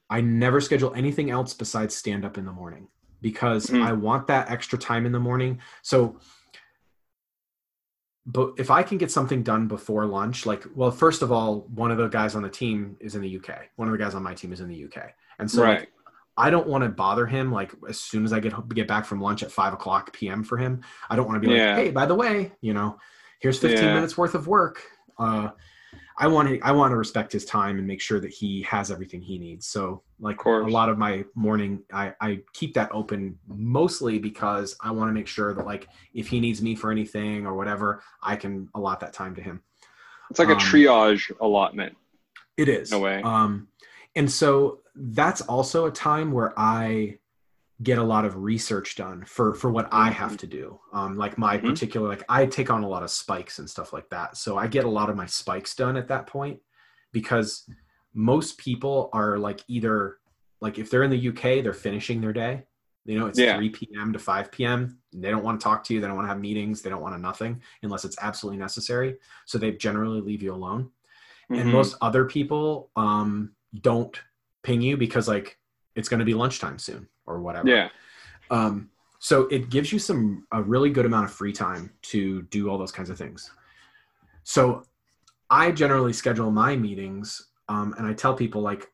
[0.10, 2.88] I never schedule anything else besides stand up in the morning
[3.22, 3.84] because Mm.
[3.84, 5.60] I want that extra time in the morning.
[5.84, 6.17] So,
[8.26, 11.89] but if I can get something done before lunch, like, well, first of all, one
[11.91, 13.69] of the guys on the team is in the UK.
[13.76, 15.13] One of the guys on my team is in the UK.
[15.39, 15.80] And so, right.
[15.80, 15.89] like,
[16.38, 17.52] I don't want to bother him.
[17.52, 20.43] Like, as soon as I get get back from lunch at five o'clock p.m.
[20.43, 21.76] for him, I don't want to be Yeah.
[21.76, 22.98] like, hey, by the way, you know,
[23.41, 23.93] here's 15 Yeah.
[23.95, 24.82] minutes worth of work.
[25.17, 25.50] Uh,
[26.22, 28.92] I want to I want to respect his time and make sure that he has
[28.92, 29.66] everything he needs.
[29.66, 34.92] So like a lot of my morning I, I keep that open mostly because I
[34.92, 38.36] want to make sure that like if he needs me for anything or whatever, I
[38.36, 39.62] can allot that time to him.
[40.30, 41.96] It's like a um, triage allotment.
[42.58, 42.92] It is.
[42.92, 43.22] No way.
[43.24, 43.70] Um,
[44.14, 47.20] and so that's also a time where I
[47.82, 50.80] get a lot of research done for for what I have to do.
[50.92, 51.68] Um, like my Mhm.
[51.68, 54.36] particular, like I take on a lot of spikes and stuff like that.
[54.38, 56.60] So I get a lot of my spikes done at that point
[57.12, 57.70] because
[58.13, 60.18] most people are like either
[60.62, 62.63] like if they're in the UK, they're finishing their day.
[63.06, 63.56] You know, it's Yeah.
[63.56, 64.12] 3 p.m.
[64.13, 65.00] to 5 p.m.
[65.13, 66.02] They don't want to talk to you.
[66.02, 66.82] They don't want to have meetings.
[66.82, 69.18] They don't want to nothing unless it's absolutely necessary.
[69.46, 70.92] So they generally leave you alone
[71.50, 71.72] and Mhm.
[71.72, 74.20] most other people um, don't
[74.63, 75.58] ping you because like
[75.96, 77.89] it's going to be lunchtime soon or whatever yeah.
[78.52, 78.89] um,
[79.20, 82.78] so it gives you some a really good amount of free time to do all
[82.78, 83.52] those kinds of things
[84.44, 84.84] so
[85.50, 88.92] i generally schedule my meetings um, and i tell people like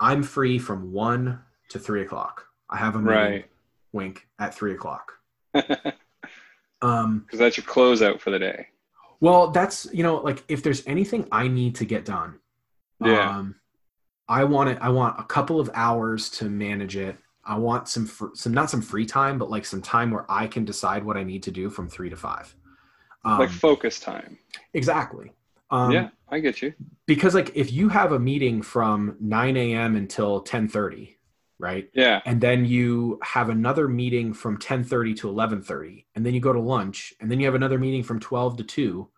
[0.00, 3.46] i'm free from one to three o'clock i have a meeting Right.
[3.92, 5.12] wink at three o'clock
[5.52, 5.92] Because
[6.82, 8.66] um, that's your closeout for the day.
[9.20, 12.38] Well, that's you know, like if there's anything I need to get done,
[13.04, 13.38] Yeah.
[13.38, 13.56] um,
[14.28, 14.78] I want it.
[14.80, 17.16] I want a couple of hours to manage it.
[17.44, 20.46] I want some fr- some not some free time, but like some time where I
[20.46, 22.54] can decide what I need to do from three to five.
[23.24, 24.38] Um, like focus time.
[24.74, 25.32] exactly.
[25.70, 26.72] Um, yeah, I get you.
[27.06, 29.96] Because like if you have a meeting from nine a.m.
[29.96, 31.18] until ten thirty,
[31.58, 31.88] right?
[31.94, 32.20] Yeah.
[32.24, 36.60] and then you have another meeting from 10:30 to 11:30 and then you go to
[36.60, 39.08] lunch and then you have another meeting from 12 to 2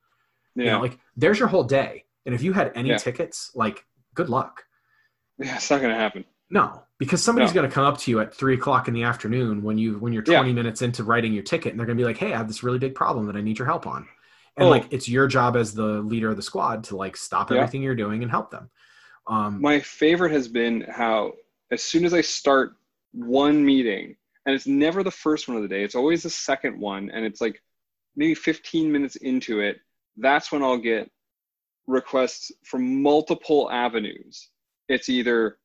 [0.56, 0.64] Yeah.
[0.64, 2.96] you know like there's your whole day and if you had any Yeah.
[2.98, 4.64] tickets like good luck
[5.38, 6.24] yeah, it's not gonna happen.
[6.50, 7.54] no because somebody's No.
[7.54, 10.12] going to come up to you at 3 o'clock in the afternoon when you when
[10.12, 10.38] you're Yeah.
[10.38, 12.48] 20 minutes into writing your ticket and they're going to be like hey i have
[12.48, 14.06] this really big problem that i need your help on
[14.56, 14.70] and Oh.
[14.70, 17.56] like it's your job as the leader of the squad to like stop Yeah.
[17.58, 18.70] everything you're doing and help them
[19.26, 21.34] um My favorite has been how
[21.70, 22.76] as soon as I start
[23.12, 26.78] one meeting, and it's never the first one of the day, it's always the second
[26.78, 27.62] one, and it's like
[28.16, 29.80] maybe 15 minutes into it,
[30.18, 31.10] that's when I'll get
[31.86, 34.50] requests from multiple avenues.
[34.88, 35.58] It's either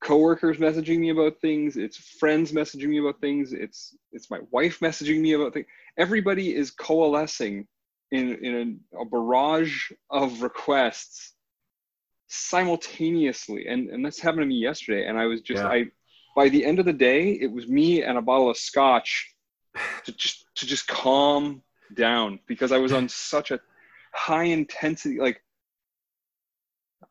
[0.00, 4.80] coworkers messaging me about things, it's friends messaging me about things, it's it's my wife
[4.80, 5.66] messaging me about things.
[5.98, 7.66] Everybody is coalescing
[8.10, 11.34] in in a, a barrage of requests
[12.28, 15.68] simultaneously and and this happened to me yesterday and i was just Yeah.
[15.68, 15.84] i
[16.36, 19.34] by the end of the day it was me and a bottle of scotch
[20.04, 21.62] to just to just calm
[21.94, 23.60] down because i was on such a
[24.14, 25.42] high intensity like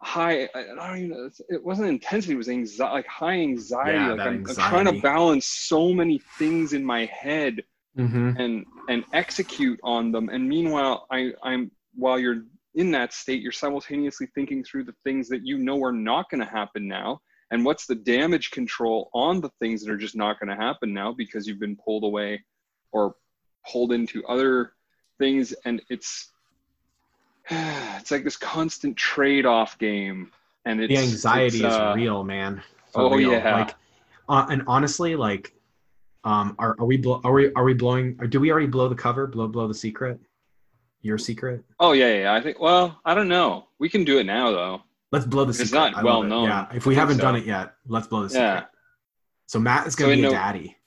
[0.02, 4.13] high i, don't even know it wasn't intensity it was anxiety like high anxiety Yeah,
[4.13, 7.63] like I'm, I'm trying to balance so many things in my head
[7.97, 8.39] mhm.
[8.39, 12.43] and and execute on them and meanwhile i i'm while you're
[12.75, 16.39] in that state you're simultaneously thinking through the things that you know are not going
[16.39, 17.19] to happen now
[17.52, 20.93] and what's the damage control on the things that are just not going to happen
[20.93, 22.41] now because you've been pulled away
[22.91, 23.15] or
[23.69, 24.73] pulled into other
[25.17, 26.32] things and it's
[28.00, 30.32] it's like this constant trade-off game
[30.66, 32.62] and it's the anxiety it's, uh, is real man
[32.96, 33.32] oh, real.
[33.32, 33.56] yeah.
[33.56, 33.76] like
[34.28, 35.54] uh, and honestly like
[36.24, 38.88] um are, are we blo- are we are we blowing or do we already blow
[38.90, 40.20] the cover blow blow the secret
[41.02, 41.64] Your secret?
[41.80, 42.34] Oh yeah, yeah.
[42.34, 42.60] I think.
[42.60, 43.68] Well, I don't know.
[43.80, 44.82] We can do it now though.
[45.14, 45.80] Let's blow the It's secret.
[45.80, 46.28] not I love well it.
[46.28, 46.50] known.
[46.50, 46.68] Yeah.
[46.74, 47.22] If we haven't so.
[47.24, 48.56] done it yet, let's blow the Yeah.
[48.58, 48.70] secret.
[49.48, 50.78] So Matt is going to in be a no- daddy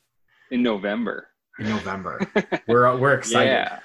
[0.51, 1.29] In November.
[1.59, 2.20] in November.
[2.68, 3.48] we're we're excited.
[3.48, 3.79] Yeah,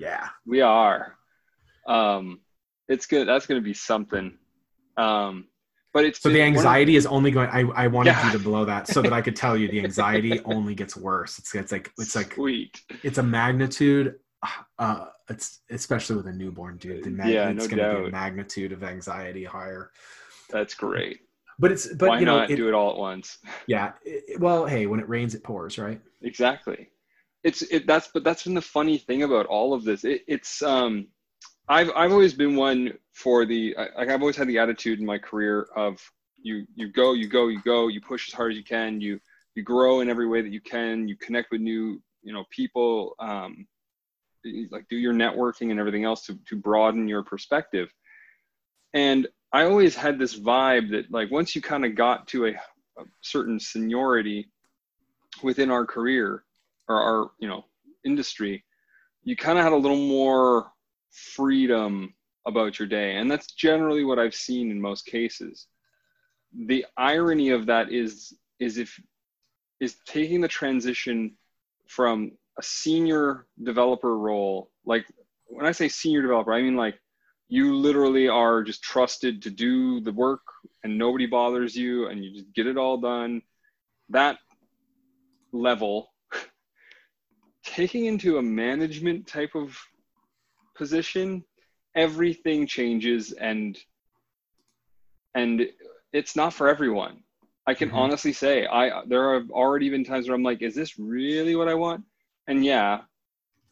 [0.00, 0.28] Yeah.
[0.46, 1.13] we are.
[1.86, 2.40] Um,
[2.88, 3.26] it's good.
[3.28, 4.36] That's going to be something.
[4.96, 5.46] Um,
[5.92, 7.48] but it's So the anxiety is only going.
[7.50, 8.26] I, I wanted Yeah.
[8.26, 11.38] you to blow that so that I could tell you the anxiety only gets worse.
[11.38, 12.80] It's it's like it's like sweet.
[13.02, 14.16] it's a magnitude.
[14.78, 17.04] Uh, it's especially with a newborn dude.
[17.04, 19.90] The mag- Yeah, it's no going to be a magnitude of anxiety higher.
[20.50, 21.20] That's great.
[21.58, 23.38] But it's but Why you know it- do it all at once?
[23.68, 23.92] yeah.
[24.04, 26.00] it- well, hey, when it rains, it pours, right?
[26.22, 26.88] exactly
[27.44, 30.62] it's it that's but that's been the funny thing about all of this it, it's
[30.62, 31.06] um
[31.68, 35.18] i've i've always been one for the I, i've always had the attitude in my
[35.18, 36.00] career of
[36.42, 39.18] you you go you go you go you push as hard as you can you
[39.54, 43.14] you grow in every way that you can you connect with new you know people
[43.18, 43.66] um
[44.70, 47.88] like do your networking and everything else to to broaden your perspective.
[48.92, 52.50] And i always had this vibe that like once you kind of got to a,
[52.50, 54.50] a certain seniority
[55.42, 56.44] within our career
[56.88, 57.64] or our you know
[58.04, 58.62] industry
[59.22, 60.70] you kind of had a little more
[61.14, 62.14] freedom
[62.46, 63.16] about your day.
[63.16, 65.66] And that's generally what i've seen in most cases.
[66.66, 69.00] The irony of that is is if
[69.80, 71.36] is taking the transition
[71.88, 75.04] from a senior developer role like
[75.46, 76.94] when i say senior developer i mean like
[77.48, 80.40] you literally are just trusted to do the work
[80.82, 83.42] and nobody bothers you and you just get it all done.
[84.08, 84.38] That
[85.52, 86.12] level
[87.64, 89.78] taking into a management type of
[90.74, 91.44] position
[91.94, 93.78] everything changes and
[95.34, 95.68] and
[96.12, 97.22] it's not for everyone
[97.66, 97.94] i can Mhm.
[97.94, 101.68] honestly say i there have already been times where i'm like is this really what
[101.68, 102.04] i want
[102.46, 103.02] and yeah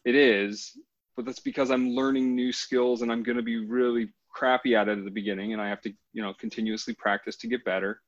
[0.05, 0.77] it is
[1.15, 4.87] but that's because i'm learning new skills and i'm going to be really crappy at
[4.87, 8.01] it at the beginning and i have to you know continuously practice to get better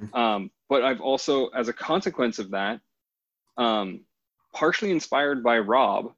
[0.00, 0.14] Mhm.
[0.18, 2.80] um, but i've also as a consequence of that
[3.58, 4.04] um,
[4.54, 6.14] partially inspired by rob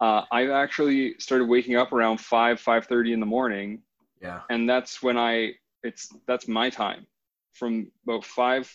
[0.00, 3.82] uh, i've actually started waking up around 5 5.30 in the morning.
[4.20, 4.40] Yeah.
[4.50, 5.52] and that's when i
[5.84, 7.06] it's that's my time.
[7.54, 8.66] From about 5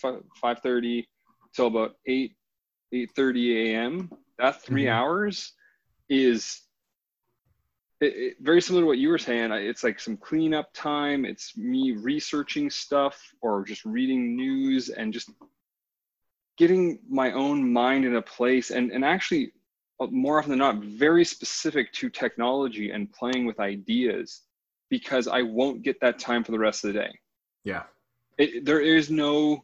[0.41, 1.07] five thirty
[1.55, 2.33] till about 8
[2.93, 4.09] eight thirty a.m
[4.39, 4.89] that 3 Mhm.
[4.91, 5.53] hours
[6.09, 6.61] is
[8.01, 9.51] it, it- very similar to what you were saying.
[9.51, 11.23] It's like some cleanup time.
[11.25, 15.29] It's me researching stuff or just reading news and just
[16.57, 18.71] getting my own mind in a place.
[18.71, 19.53] And and actually
[19.99, 24.41] Uh, more often than not very specific to technology and playing with ideas
[24.89, 27.19] because I won't get that time for the rest of the day.
[27.63, 27.83] Yeah.
[28.37, 29.63] It, there is no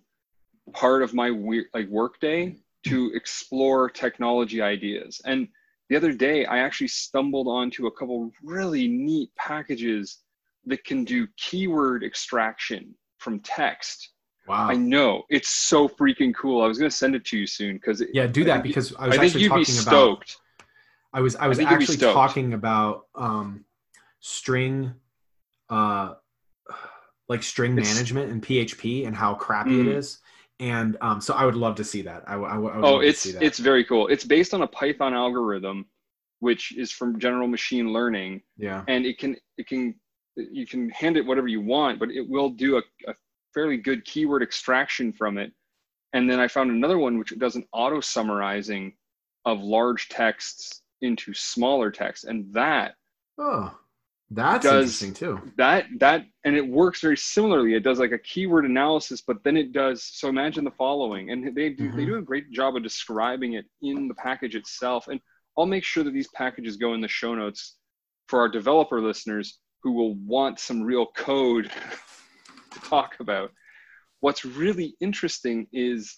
[0.74, 2.56] part of my weird like workday
[2.88, 5.20] to explore technology ideas.
[5.26, 5.48] And
[5.90, 10.20] the other day, I actually stumbled onto a couple really neat packages
[10.66, 14.14] that can do keyword extraction from text.
[14.50, 14.68] Wow.
[14.68, 16.64] I know it's so freaking cool.
[16.64, 19.04] I was gonna send it to you soon because yeah, do that think- because I
[19.04, 20.36] I was think actually talking about.
[21.14, 23.64] I was I was think actually talking about um,
[24.22, 24.92] string,
[25.70, 26.16] uh,
[27.28, 29.82] like string It's- management and PHP and how crappy Mm.
[29.82, 30.18] it is.
[30.60, 32.24] And um, so I would love to see that.
[32.28, 33.44] I, I I would Oh, to it's see that.
[33.44, 34.08] it's very cool.
[34.08, 35.86] It's based on a Python algorithm,
[36.40, 38.84] which is from general machine learning, yeah.
[38.88, 39.94] and it can it can
[40.36, 43.14] you can hand it whatever you want, but it will do a, a
[43.60, 45.52] fairly good keyword extraction from it.
[46.14, 48.94] And then I found another one which does an auto summarizing
[49.46, 52.96] of large texts into smaller text, and that
[53.38, 53.78] Oh,
[54.32, 55.52] that's Does- interesting too.
[55.58, 59.56] that that and it works very similarly it does like a keyword analysis but then
[59.58, 62.12] it does so imagine the following and they do they Mhm.
[62.12, 65.20] do a great job of describing it in the package itself and
[65.58, 67.78] i'll make sure that these packages go in the show notes
[68.28, 71.72] for our developer listeners who will want some real code
[72.72, 73.52] to talk about.
[74.22, 76.18] What's really interesting is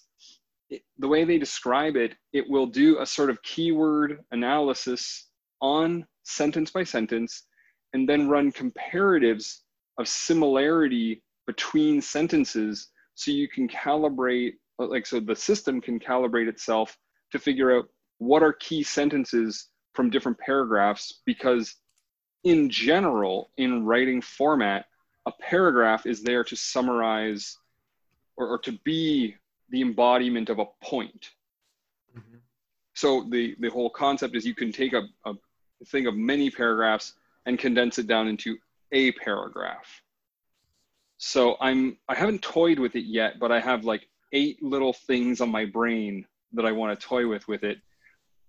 [0.98, 5.28] the way they describe it it will do a sort of keyword analysis
[5.60, 7.46] on sentence by sentence
[7.92, 9.58] and then run comparatives
[9.98, 16.48] of similarity between sentences so you can calibrate uh, like so the system can calibrate
[16.48, 16.96] itself
[17.30, 17.86] to figure out
[18.18, 21.74] what are key sentences from different paragraphs because
[22.44, 24.86] in general in writing format
[25.26, 27.58] a paragraph is there to summarize
[28.36, 29.36] or, or to be
[29.70, 31.30] the embodiment of a point.
[32.16, 32.38] Mm-hmm.
[32.94, 35.34] So the the whole concept is you can take a, a
[35.86, 37.14] thing of many paragraphs
[37.46, 38.56] and condense it down into
[38.92, 40.02] a paragraph.
[41.24, 45.40] So i'm i haven't toyed with it yet but i have like eight little things
[45.40, 47.78] on my brain that i want to toy with with it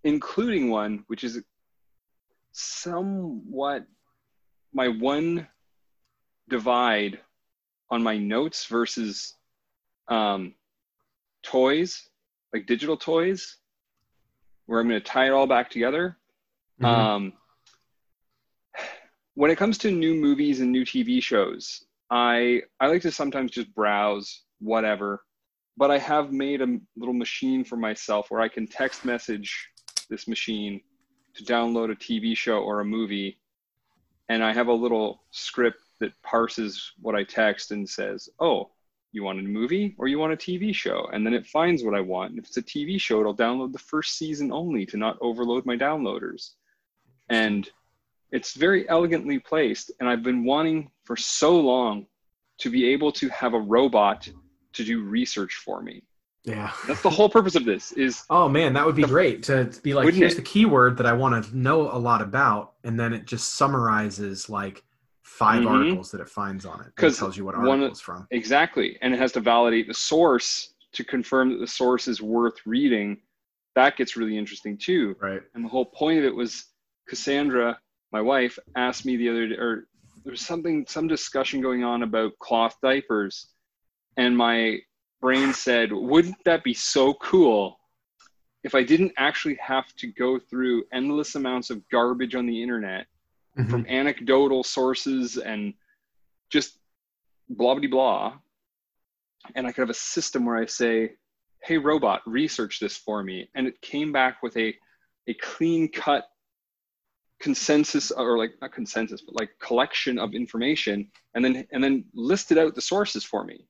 [0.03, 1.39] including one which is
[2.51, 3.85] somewhat
[4.73, 5.47] my one
[6.49, 7.19] divide
[7.89, 9.35] on my notes versus
[10.07, 10.55] um,
[11.43, 12.09] toys,
[12.53, 13.57] like digital toys,
[14.65, 16.17] where I'm going to tie it all back together.
[16.81, 16.85] Mhm.
[16.85, 17.33] Um,
[19.35, 23.51] when it comes to new movies and new TV shows, I I like to sometimes
[23.51, 25.23] just browse whatever,
[25.77, 29.69] but I have made a little machine for myself where I can text message
[30.09, 30.81] this machine
[31.35, 33.39] to download a TV show or a movie,
[34.29, 38.71] and I have a little script that parses what I text and says, "Oh,
[39.11, 41.95] you want a movie or you want a TV show?" And then it finds what
[41.95, 42.31] I want.
[42.31, 45.65] And if it's a TV show, it'll download the first season only to not overload
[45.65, 46.51] my downloaders.
[47.29, 47.69] And
[48.33, 52.05] it's very elegantly placed and i've been wanting for so long
[52.57, 54.27] to be able to have a robot
[54.73, 56.01] to do research for me
[56.43, 56.71] Yeah.
[56.87, 59.81] that's the whole purpose of this is Oh man, that would be great to, to
[59.81, 60.35] be like, here's it?
[60.35, 64.49] the keyword that I want to know a lot about, and then it just summarizes
[64.49, 64.83] like
[65.23, 65.67] 5 Mhm.
[65.69, 66.87] articles that it finds on it.
[66.95, 68.27] Because it tells you what article it's from.
[68.31, 72.55] exactly and it has to validate the source to confirm that the source is worth
[72.65, 73.21] reading
[73.75, 75.41] that gets really interesting too Right.
[75.55, 76.65] and the whole point of it was
[77.07, 77.79] cassandra
[78.11, 79.87] my wife asked me the other day or
[80.23, 83.53] there was something some discussion going on about cloth diapers
[84.17, 84.77] and my
[85.21, 87.79] brain said wouldn't that be so cool
[88.65, 93.07] if i didn't actually have to go through endless amounts of garbage on the internet
[93.57, 93.69] Mhm.
[93.69, 95.73] from anecdotal sources and
[96.49, 96.79] just
[97.49, 98.37] blah blah blah
[99.55, 101.11] and i could have a system where i say
[101.63, 104.73] hey robot research this for me and it came back with a
[105.27, 106.25] a clean cut
[107.39, 112.57] consensus or like not consensus but like collection of information and then and then listed
[112.57, 113.67] out the sources for me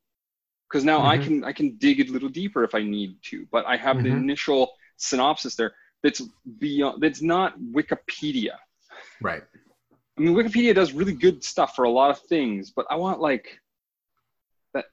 [0.69, 1.23] because now i Mhm.
[1.23, 4.09] can i can dig a little deeper if i need to but i have the
[4.09, 4.17] Mhm.
[4.17, 5.73] initial synopsis there
[6.03, 6.21] that's
[6.59, 8.57] beyond that's not wikipedia
[9.21, 9.43] Right.
[10.18, 13.20] I mean, Wikipedia does really good stuff for a lot of things, but I want
[13.20, 13.59] like
[14.74, 14.86] that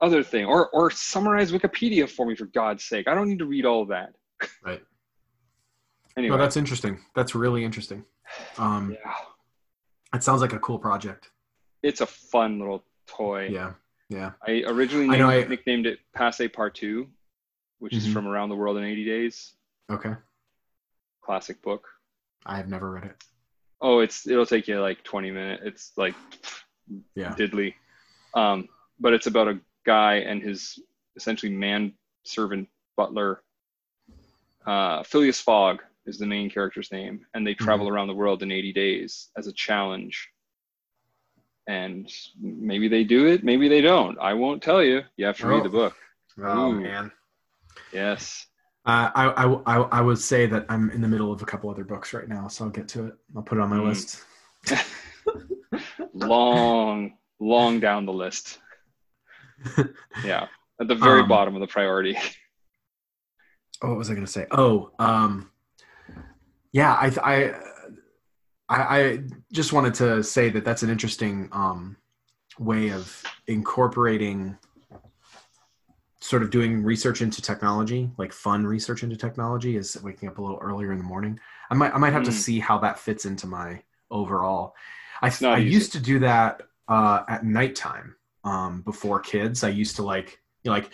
[0.00, 3.08] other thing, or or summarize Wikipedia for me for God's sake.
[3.08, 4.14] I don't need to read all of that.
[4.64, 4.82] Right.
[6.16, 6.98] Anyway, No, that's interesting.
[7.14, 8.04] That's really interesting.
[8.56, 9.12] Um, yeah,
[10.12, 11.30] It sounds like a cool project.
[11.84, 13.46] it's a fun little toy.
[13.52, 13.74] Yeah.
[14.08, 14.32] Yeah.
[14.44, 17.06] I originally I know I- nicknamed it Passepartout,
[17.78, 18.12] which is Mhm.
[18.14, 19.54] from Around the World in 80 Days,
[19.90, 20.14] Okay.
[21.20, 21.86] classic book.
[22.44, 23.24] I have never read it.
[23.80, 25.62] Oh, it's it'll take you like 20 minutes.
[25.64, 26.14] It's like
[27.14, 27.34] Yeah.
[27.38, 27.74] diddly.
[28.34, 28.68] Um,
[29.00, 30.78] but it's about a guy and his
[31.16, 31.92] essentially man
[32.24, 33.42] servant butler.
[34.66, 38.50] Uh, Phileas Fogg is the main character's name, and they travel around the world in
[38.50, 40.28] 80 days as a challenge.
[41.68, 42.10] And
[42.40, 44.18] maybe they do it, maybe they don't.
[44.18, 45.02] I won't tell you.
[45.16, 45.64] You have to read Oh.
[45.64, 45.94] the book.
[46.42, 46.80] Oh Ooh.
[46.80, 47.12] man.
[47.92, 48.46] Yes.
[48.88, 51.68] Uh, I, I, I, I would say that I'm in the middle of a couple
[51.68, 53.14] other books right now, so I'll get to it.
[53.36, 53.88] I'll put it on my Mm.
[53.88, 54.24] list.
[56.14, 58.58] long, long down the list.
[60.24, 60.48] Yeah.
[60.80, 62.16] At the very Um, bottom of the priority.
[63.80, 64.44] Oh, what was I going to say?
[64.50, 65.52] Oh, um,
[66.72, 67.54] yeah, I, I,
[68.68, 69.18] I, I
[69.52, 71.96] just wanted to say that that's an interesting um,
[72.58, 74.58] way of incorporating
[76.20, 80.42] sort of doing research into technology, like fun research into technology, is waking up a
[80.42, 81.38] little earlier in the morning.
[81.70, 82.34] I might, I might have to Mm.
[82.34, 84.74] see how that fits into my overall.
[85.22, 89.62] I, I used to do that uh, at nighttime um, before kids.
[89.62, 90.90] I used to like, you know, like,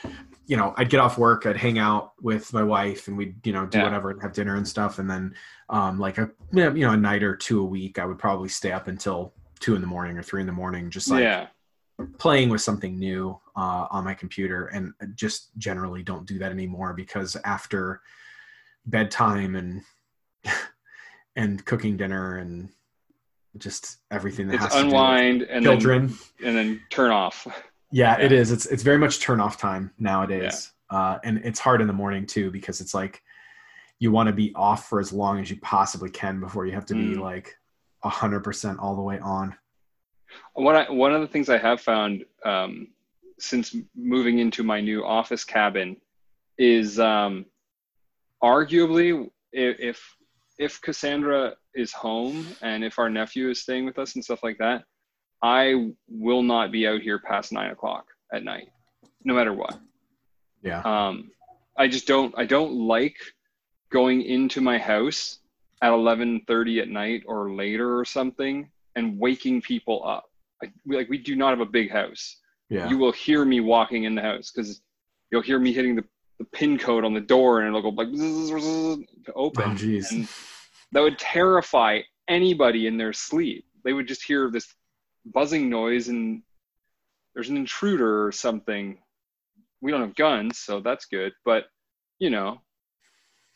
[0.47, 3.53] you know, I'd get off work, I'd hang out with my wife, and we'd, you
[3.55, 3.85] know, do Yeah.
[3.85, 5.35] whatever, and have dinner and stuff, and then,
[5.71, 8.73] um, like a, you know, a night or two a week, I would probably stay
[8.73, 11.47] up until two in the morning or three in the morning, just like yeah.
[12.19, 16.93] Playing with something new uh, on my computer and just generally don't do that anymore
[16.93, 18.01] because after
[18.87, 19.83] bedtime and
[21.37, 22.69] and cooking dinner and
[23.59, 26.09] just everything that It's has to unwind do and children
[26.41, 27.47] then and then turn off.
[27.93, 28.39] yeah, it Yeah.
[28.39, 31.93] is it's it's very much turn off time nowadays uh, and it's hard in the
[31.93, 33.23] morning too because it's like
[34.01, 36.87] you want to be off for as long as you possibly can before you have
[36.87, 37.21] to be Mm.
[37.21, 37.57] like
[38.05, 39.57] 100% all the way on
[40.55, 42.89] What I, one of the things I have found um,
[43.39, 45.97] since moving into my new office cabin
[46.59, 47.47] is um,
[48.43, 50.17] arguably if
[50.59, 54.59] if Cassandra is home and if our nephew is staying with us and stuff like
[54.59, 54.85] that,
[55.43, 58.69] I will not be out here past nine o'clock at night,
[59.25, 59.79] no matter what.
[60.63, 61.31] yeah Um,
[61.77, 63.17] I just don't I don't like
[63.91, 65.41] going into my house
[65.83, 70.25] at eleven thirty at night or later or something and waking people up.
[70.63, 72.37] Like we, like we do not have a big house.
[72.71, 74.81] yeah You will hear me walking in the house because
[75.31, 76.05] you'll hear me hitting the,
[76.39, 79.65] the pin code on the door and it'll go like zzz, zzz, to open.
[79.65, 80.29] oh jeez and
[80.93, 83.67] that would terrify anybody in their sleep.
[83.85, 84.73] They would just hear this
[85.27, 86.43] buzzing noise and
[87.35, 88.99] there's an intruder or something.
[89.81, 91.33] We don't have guns, so that's good.
[91.45, 91.65] But
[92.19, 92.61] you know,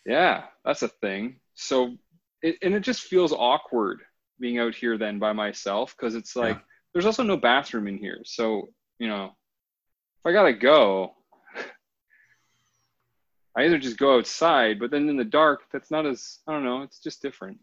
[0.05, 1.41] yeah, that's a thing.
[1.55, 1.97] So
[2.43, 4.01] it, and it just feels awkward
[4.41, 6.62] being out here then by myself because it's like Yeah.
[6.93, 8.20] there's also no bathroom in here.
[8.24, 8.68] So
[8.99, 11.14] you know, if I gotta go,
[13.57, 16.64] I either just go outside, but then in the dark, that's not as I don't
[16.64, 16.82] know.
[16.82, 17.59] It's just different.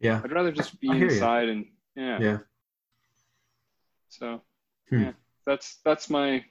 [0.00, 0.20] Yeah.
[0.22, 1.14] I'd rather just be I hear you.
[1.14, 1.66] inside and
[1.96, 2.18] yeah.
[2.20, 2.38] Yeah.
[4.08, 4.42] So
[4.90, 5.02] Hmm.
[5.02, 5.12] yeah,
[5.46, 6.44] that's that's my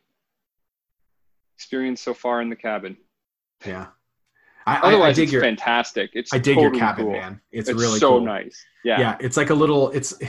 [1.56, 2.98] experience so far in the cabin.
[3.66, 3.88] Yeah.
[4.66, 6.12] I, I, I dig it's your fantastic.
[6.14, 7.14] It's I dig totally your cabin, cool.
[7.14, 7.42] man.
[7.52, 8.22] It's, It's, really so cool.
[8.22, 8.64] nice.
[8.84, 9.00] Yeah.
[9.00, 9.18] Yeah.
[9.20, 9.92] it's like a little.
[9.92, 10.14] It's.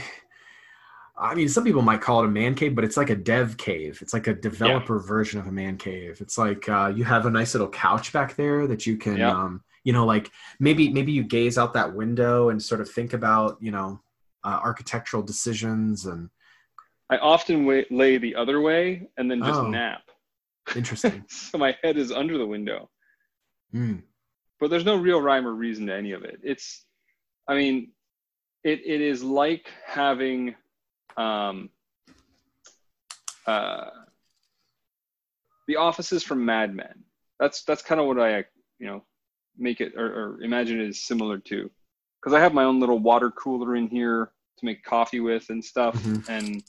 [1.17, 3.55] I mean, some people might call it a man cave, but it's like a dev
[3.55, 3.99] cave.
[4.01, 6.17] It's like a developer version of a man cave.
[6.19, 9.31] It's like uh, you have a nice little couch back there that you can, Yeah.
[9.31, 10.29] um, you know, like
[10.59, 14.01] maybe maybe you gaze out that window and sort of think about, you know,
[14.43, 16.29] uh, architectural decisions and
[17.09, 19.67] I often wa- lay the other way and then just Oh.
[19.69, 20.01] nap.
[20.75, 21.23] interesting.
[21.29, 22.89] so my head is under the window.
[23.73, 24.01] Mm.
[24.65, 26.39] But there's no real rhyme or reason to any of it.
[26.41, 26.85] It's,
[27.47, 27.91] I mean,
[28.63, 30.55] it, it is like having,
[31.17, 31.69] um,
[33.45, 33.91] uh,
[35.67, 37.03] the offices from Mad Men.
[37.39, 38.37] That's that's kind of what I,
[38.79, 39.03] you know,
[39.55, 41.69] make it or, or imagine it is similar to,
[42.19, 45.63] because I have my own little water cooler in here to make coffee with and
[45.63, 46.27] stuff, Mhm.
[46.27, 46.63] and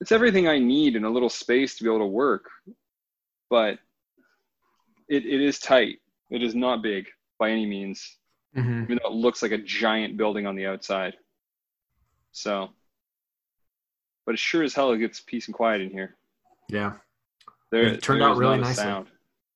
[0.00, 2.48] it's everything I need in a little space to be able to work.
[3.50, 3.80] But
[5.08, 5.98] it, it is tight.
[6.30, 7.08] It is not big
[7.38, 8.16] by any means,
[8.54, 11.14] hmm even though it looks like a giant building on the outside.
[12.32, 12.70] So,
[14.26, 16.16] but it sure as hell it gets peace and quiet in here.
[16.68, 16.92] Yeah.
[17.70, 18.84] There, It turned there out really nicely.
[18.84, 19.06] sound.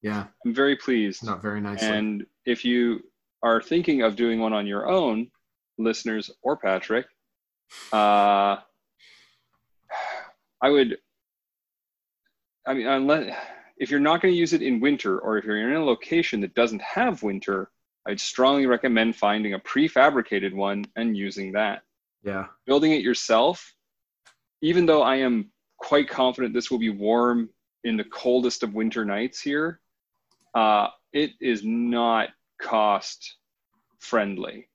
[0.03, 0.27] Yeah.
[0.45, 1.25] I'm very pleased.
[1.25, 1.89] Not very nicely.
[1.89, 3.01] And if you
[3.43, 5.31] are thinking of doing one on your own,
[5.79, 7.07] listeners or Patrick,
[7.93, 8.57] uh,
[10.62, 10.99] I would.
[12.66, 13.35] I mean, unless
[13.83, 16.41] if you're not going to use it in winter, or if you're in a location
[16.41, 17.68] that doesn't have winter,
[18.07, 21.83] I'd strongly recommend finding a prefabricated one and using that.
[22.22, 22.47] yeah.
[22.64, 23.74] Building it yourself,
[24.61, 27.51] even though I am quite confident this will be warm
[27.83, 29.80] in the coldest of winter nights here,
[30.55, 32.28] uh, it is not
[32.61, 33.37] cost
[33.99, 34.68] friendly.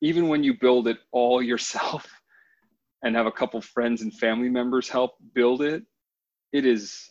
[0.00, 2.10] Even when you build it all yourself
[3.04, 5.82] and have a couple friends and family members help build it,
[6.54, 7.10] it is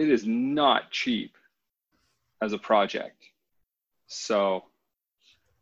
[0.00, 1.36] it is not cheap
[2.42, 3.22] as a project.
[4.06, 4.64] So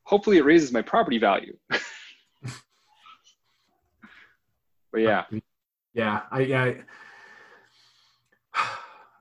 [0.04, 1.56] hopefully it raises my property value.
[1.70, 1.80] but
[4.94, 5.24] yeah,
[5.92, 6.22] Yeah.
[6.30, 6.40] I,
[8.54, 8.64] I,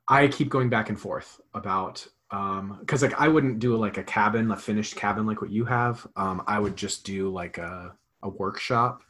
[0.23, 4.03] I keep going back and forth about, um, cause like I wouldn't do like a
[4.03, 6.05] cabin, a finished cabin like what you have.
[6.15, 7.93] Um, I would just do like a,
[8.23, 9.01] a workshop.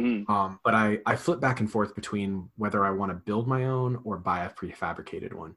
[0.00, 3.46] Hmm Um, but I, I flip back and forth between whether I want to build
[3.46, 5.54] my own or buy a prefabricated one.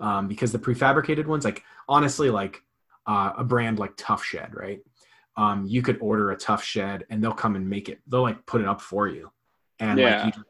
[0.00, 2.62] Um, because the prefabricated ones, like honestly, like
[3.06, 4.80] uh, a brand like Tuff Shed, right?
[5.36, 8.00] Um, you could order a Tuff Shed and they'll come and make it.
[8.06, 9.30] They'll like put it up for you,
[9.78, 10.06] and Yeah.
[10.06, 10.42] like you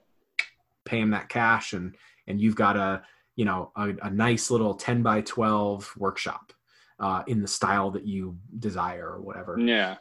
[0.84, 3.02] pay them that cash, and and you've got a
[3.36, 6.52] you know a, a nice little ten by twelve workshop
[6.98, 9.96] uh, in the style that you desire or whatever yeah,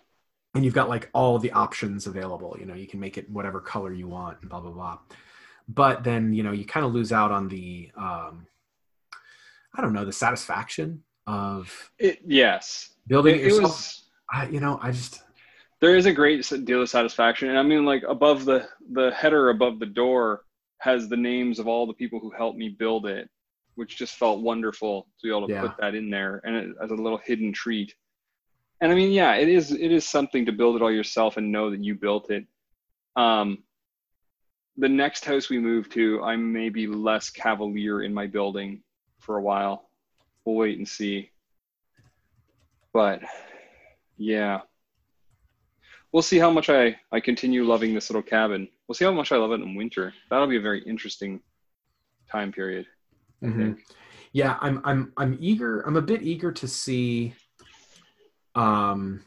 [0.54, 3.60] and you've got like all the options available you know you can make it whatever
[3.60, 4.98] color you want and blah blah blah
[5.68, 8.46] but then you know you kind of lose out on the um
[9.76, 14.04] i don't know the satisfaction of it, yes, building it, it yourself was.
[14.32, 15.22] I, you know i just
[15.80, 19.50] there is a great deal of satisfaction and i mean like above the the header
[19.50, 20.42] above the door
[20.80, 23.30] has the names of all the people who helped me build it
[23.76, 25.62] which just felt wonderful to be able to Yeah.
[25.62, 27.94] put that in there and it, as a little hidden treat
[28.82, 31.52] and i mean yeah it is it is something to build it all yourself and
[31.52, 32.46] know that you built it
[33.16, 33.60] um
[34.78, 38.82] the next house we move to i may be less cavalier in my building
[39.20, 39.90] for a while
[40.46, 41.30] we'll wait and see
[42.94, 43.22] but
[44.18, 44.62] yeah
[46.12, 48.68] we'll see how much I, I continue loving this little cabin.
[48.86, 50.14] We'll see how much I love it in winter.
[50.30, 51.40] That'll be a very interesting
[52.30, 52.86] time period.
[53.42, 53.58] I Mhm.
[53.58, 53.86] think.
[54.34, 57.34] yeah i'm i'm i'm eager i'm a bit eager to see
[58.56, 59.24] um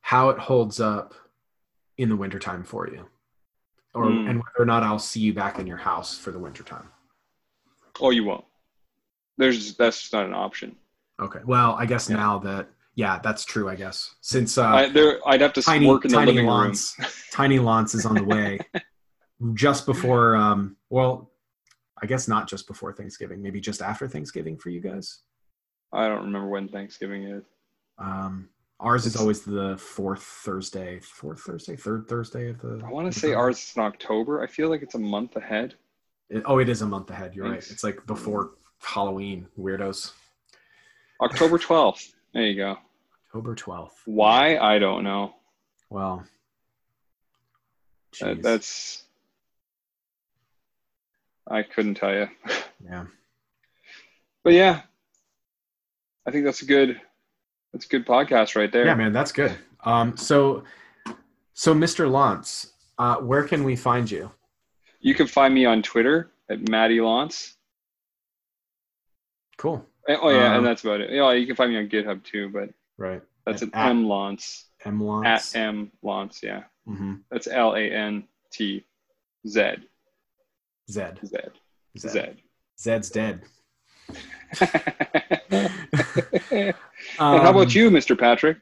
[0.00, 1.14] how it holds up
[1.98, 3.06] in the wintertime for you
[3.94, 4.28] or Mm.
[4.30, 6.88] and whether or not i'll see you back in your house for the wintertime
[8.00, 8.46] Oh, you won't.
[9.36, 10.76] There's that's just not an option.
[11.20, 11.40] Okay.
[11.44, 12.16] Well, I guess Yeah.
[12.16, 13.68] now that yeah, that's true.
[13.68, 16.46] I guess since uh, I, there, I'd have to tiny work in the tiny living
[16.48, 16.72] room.
[17.30, 18.58] Tiny Lantz is on the way,
[19.54, 20.34] just before.
[20.36, 21.30] Um, well,
[22.02, 23.42] I guess not just before Thanksgiving.
[23.42, 25.18] Maybe just after Thanksgiving for you guys.
[25.92, 27.44] I don't remember when Thanksgiving is.
[27.98, 28.48] Um,
[28.80, 32.82] Ours is always the fourth Thursday, fourth Thursday, third Thursday of the.
[32.84, 34.42] I want to say ours is in October.
[34.42, 35.74] I feel like it's a month ahead.
[36.28, 37.32] It- oh, it is a month ahead.
[37.36, 37.58] You're right.
[37.58, 39.46] It's like before Halloween.
[39.56, 40.12] Weirdos.
[41.20, 42.12] October 12th.
[42.34, 42.76] There you go.
[43.28, 44.02] October twelfth.
[44.04, 44.58] Why?
[44.58, 45.34] I don't know.
[45.88, 46.24] Well,
[48.20, 49.04] That, that's.
[51.48, 52.28] I couldn't tell you.
[52.84, 53.04] yeah.
[54.42, 54.82] But yeah,
[56.26, 57.00] I think that's a good.
[57.72, 58.84] That's a good podcast right there.
[58.86, 59.56] Yeah, man, that's good.
[59.84, 60.64] Um, so,
[61.54, 62.08] so Mr.
[62.08, 64.30] Lantz, uh, where can we find you?
[65.00, 67.54] You can find me on Twitter at Matty Lantz.
[69.58, 69.84] Cool.
[70.08, 71.10] Eh, Oh yeah, Um, and that's about it.
[71.10, 73.22] Yeah, you can find me on GitHub too, but Right.
[73.46, 76.42] that's an At- M Lantz M at M Lantz.
[76.42, 78.84] Yeah, hmm that's L A N T
[79.46, 79.74] Z.
[80.90, 81.52] Z Zed.
[81.98, 82.42] Z.
[82.78, 83.42] Zed's dead.
[85.50, 86.74] and
[87.18, 88.18] Um, how about you, Mr.
[88.18, 88.58] Patrick?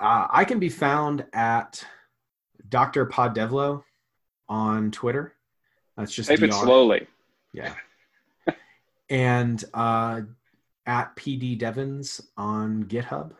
[0.00, 1.84] Uh, I can be found at
[2.68, 3.06] Dr.
[3.06, 3.84] Poddevlo
[4.48, 5.34] on Twitter.
[5.96, 7.06] That's just Type it slowly.
[7.52, 7.74] Yeah.
[9.10, 10.22] and uh,
[10.86, 13.32] at PD Devons on GitHub.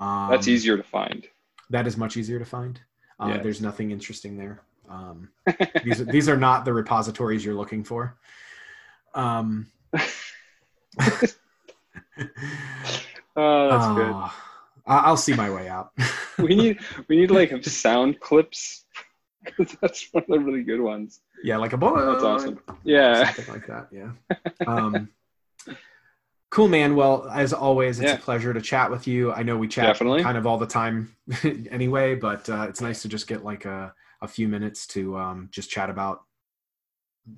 [0.00, 1.26] Um, That's easier to find.
[1.70, 2.80] That is much easier to find.
[3.20, 3.42] Uh, Yes.
[3.42, 4.62] There's nothing interesting there.
[4.88, 5.28] Um,
[5.84, 8.16] these are, these are not the repositories you're looking for.
[9.14, 9.68] Um,
[13.36, 14.14] Oh, that's good.
[14.86, 15.90] I- I'll see my way out.
[16.36, 18.86] We need we need like sound clips.
[19.80, 21.20] that's one of the really good ones.
[21.44, 21.94] yeah, like a boy.
[22.04, 22.58] That's awesome.
[22.82, 23.32] Yeah.
[23.32, 23.86] something like that.
[23.92, 24.10] Yeah.
[24.66, 25.10] Um,
[26.50, 26.96] cool, man.
[26.96, 28.16] Well, as always, it's Yeah.
[28.16, 29.32] a pleasure to chat with you.
[29.32, 30.24] I know we chat Definitely.
[30.24, 31.14] kind of all the time
[31.70, 35.48] anyway, but uh, it's nice to just get like a, a few minutes to um,
[35.52, 36.22] just chat about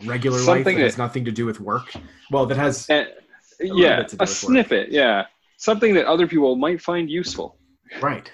[0.06, 1.92] regular life Something that has nothing to do with work.
[2.30, 2.86] Well, that has
[3.64, 4.90] little yeah, bit to do a snippet.
[4.90, 5.26] Yeah,
[5.56, 7.58] something that other people might find useful.
[8.00, 8.30] right.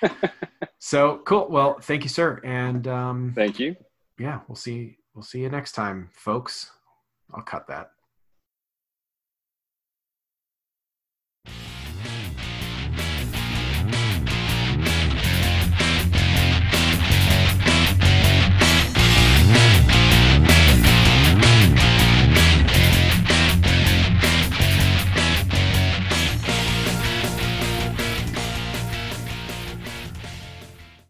[0.78, 1.48] so cool.
[1.50, 2.40] Well, thank you, sir.
[2.44, 3.76] And um, Thank you.
[4.18, 4.98] yeah, we'll see.
[5.14, 6.70] We'll see you next time, folks.
[7.34, 7.90] I'll cut that.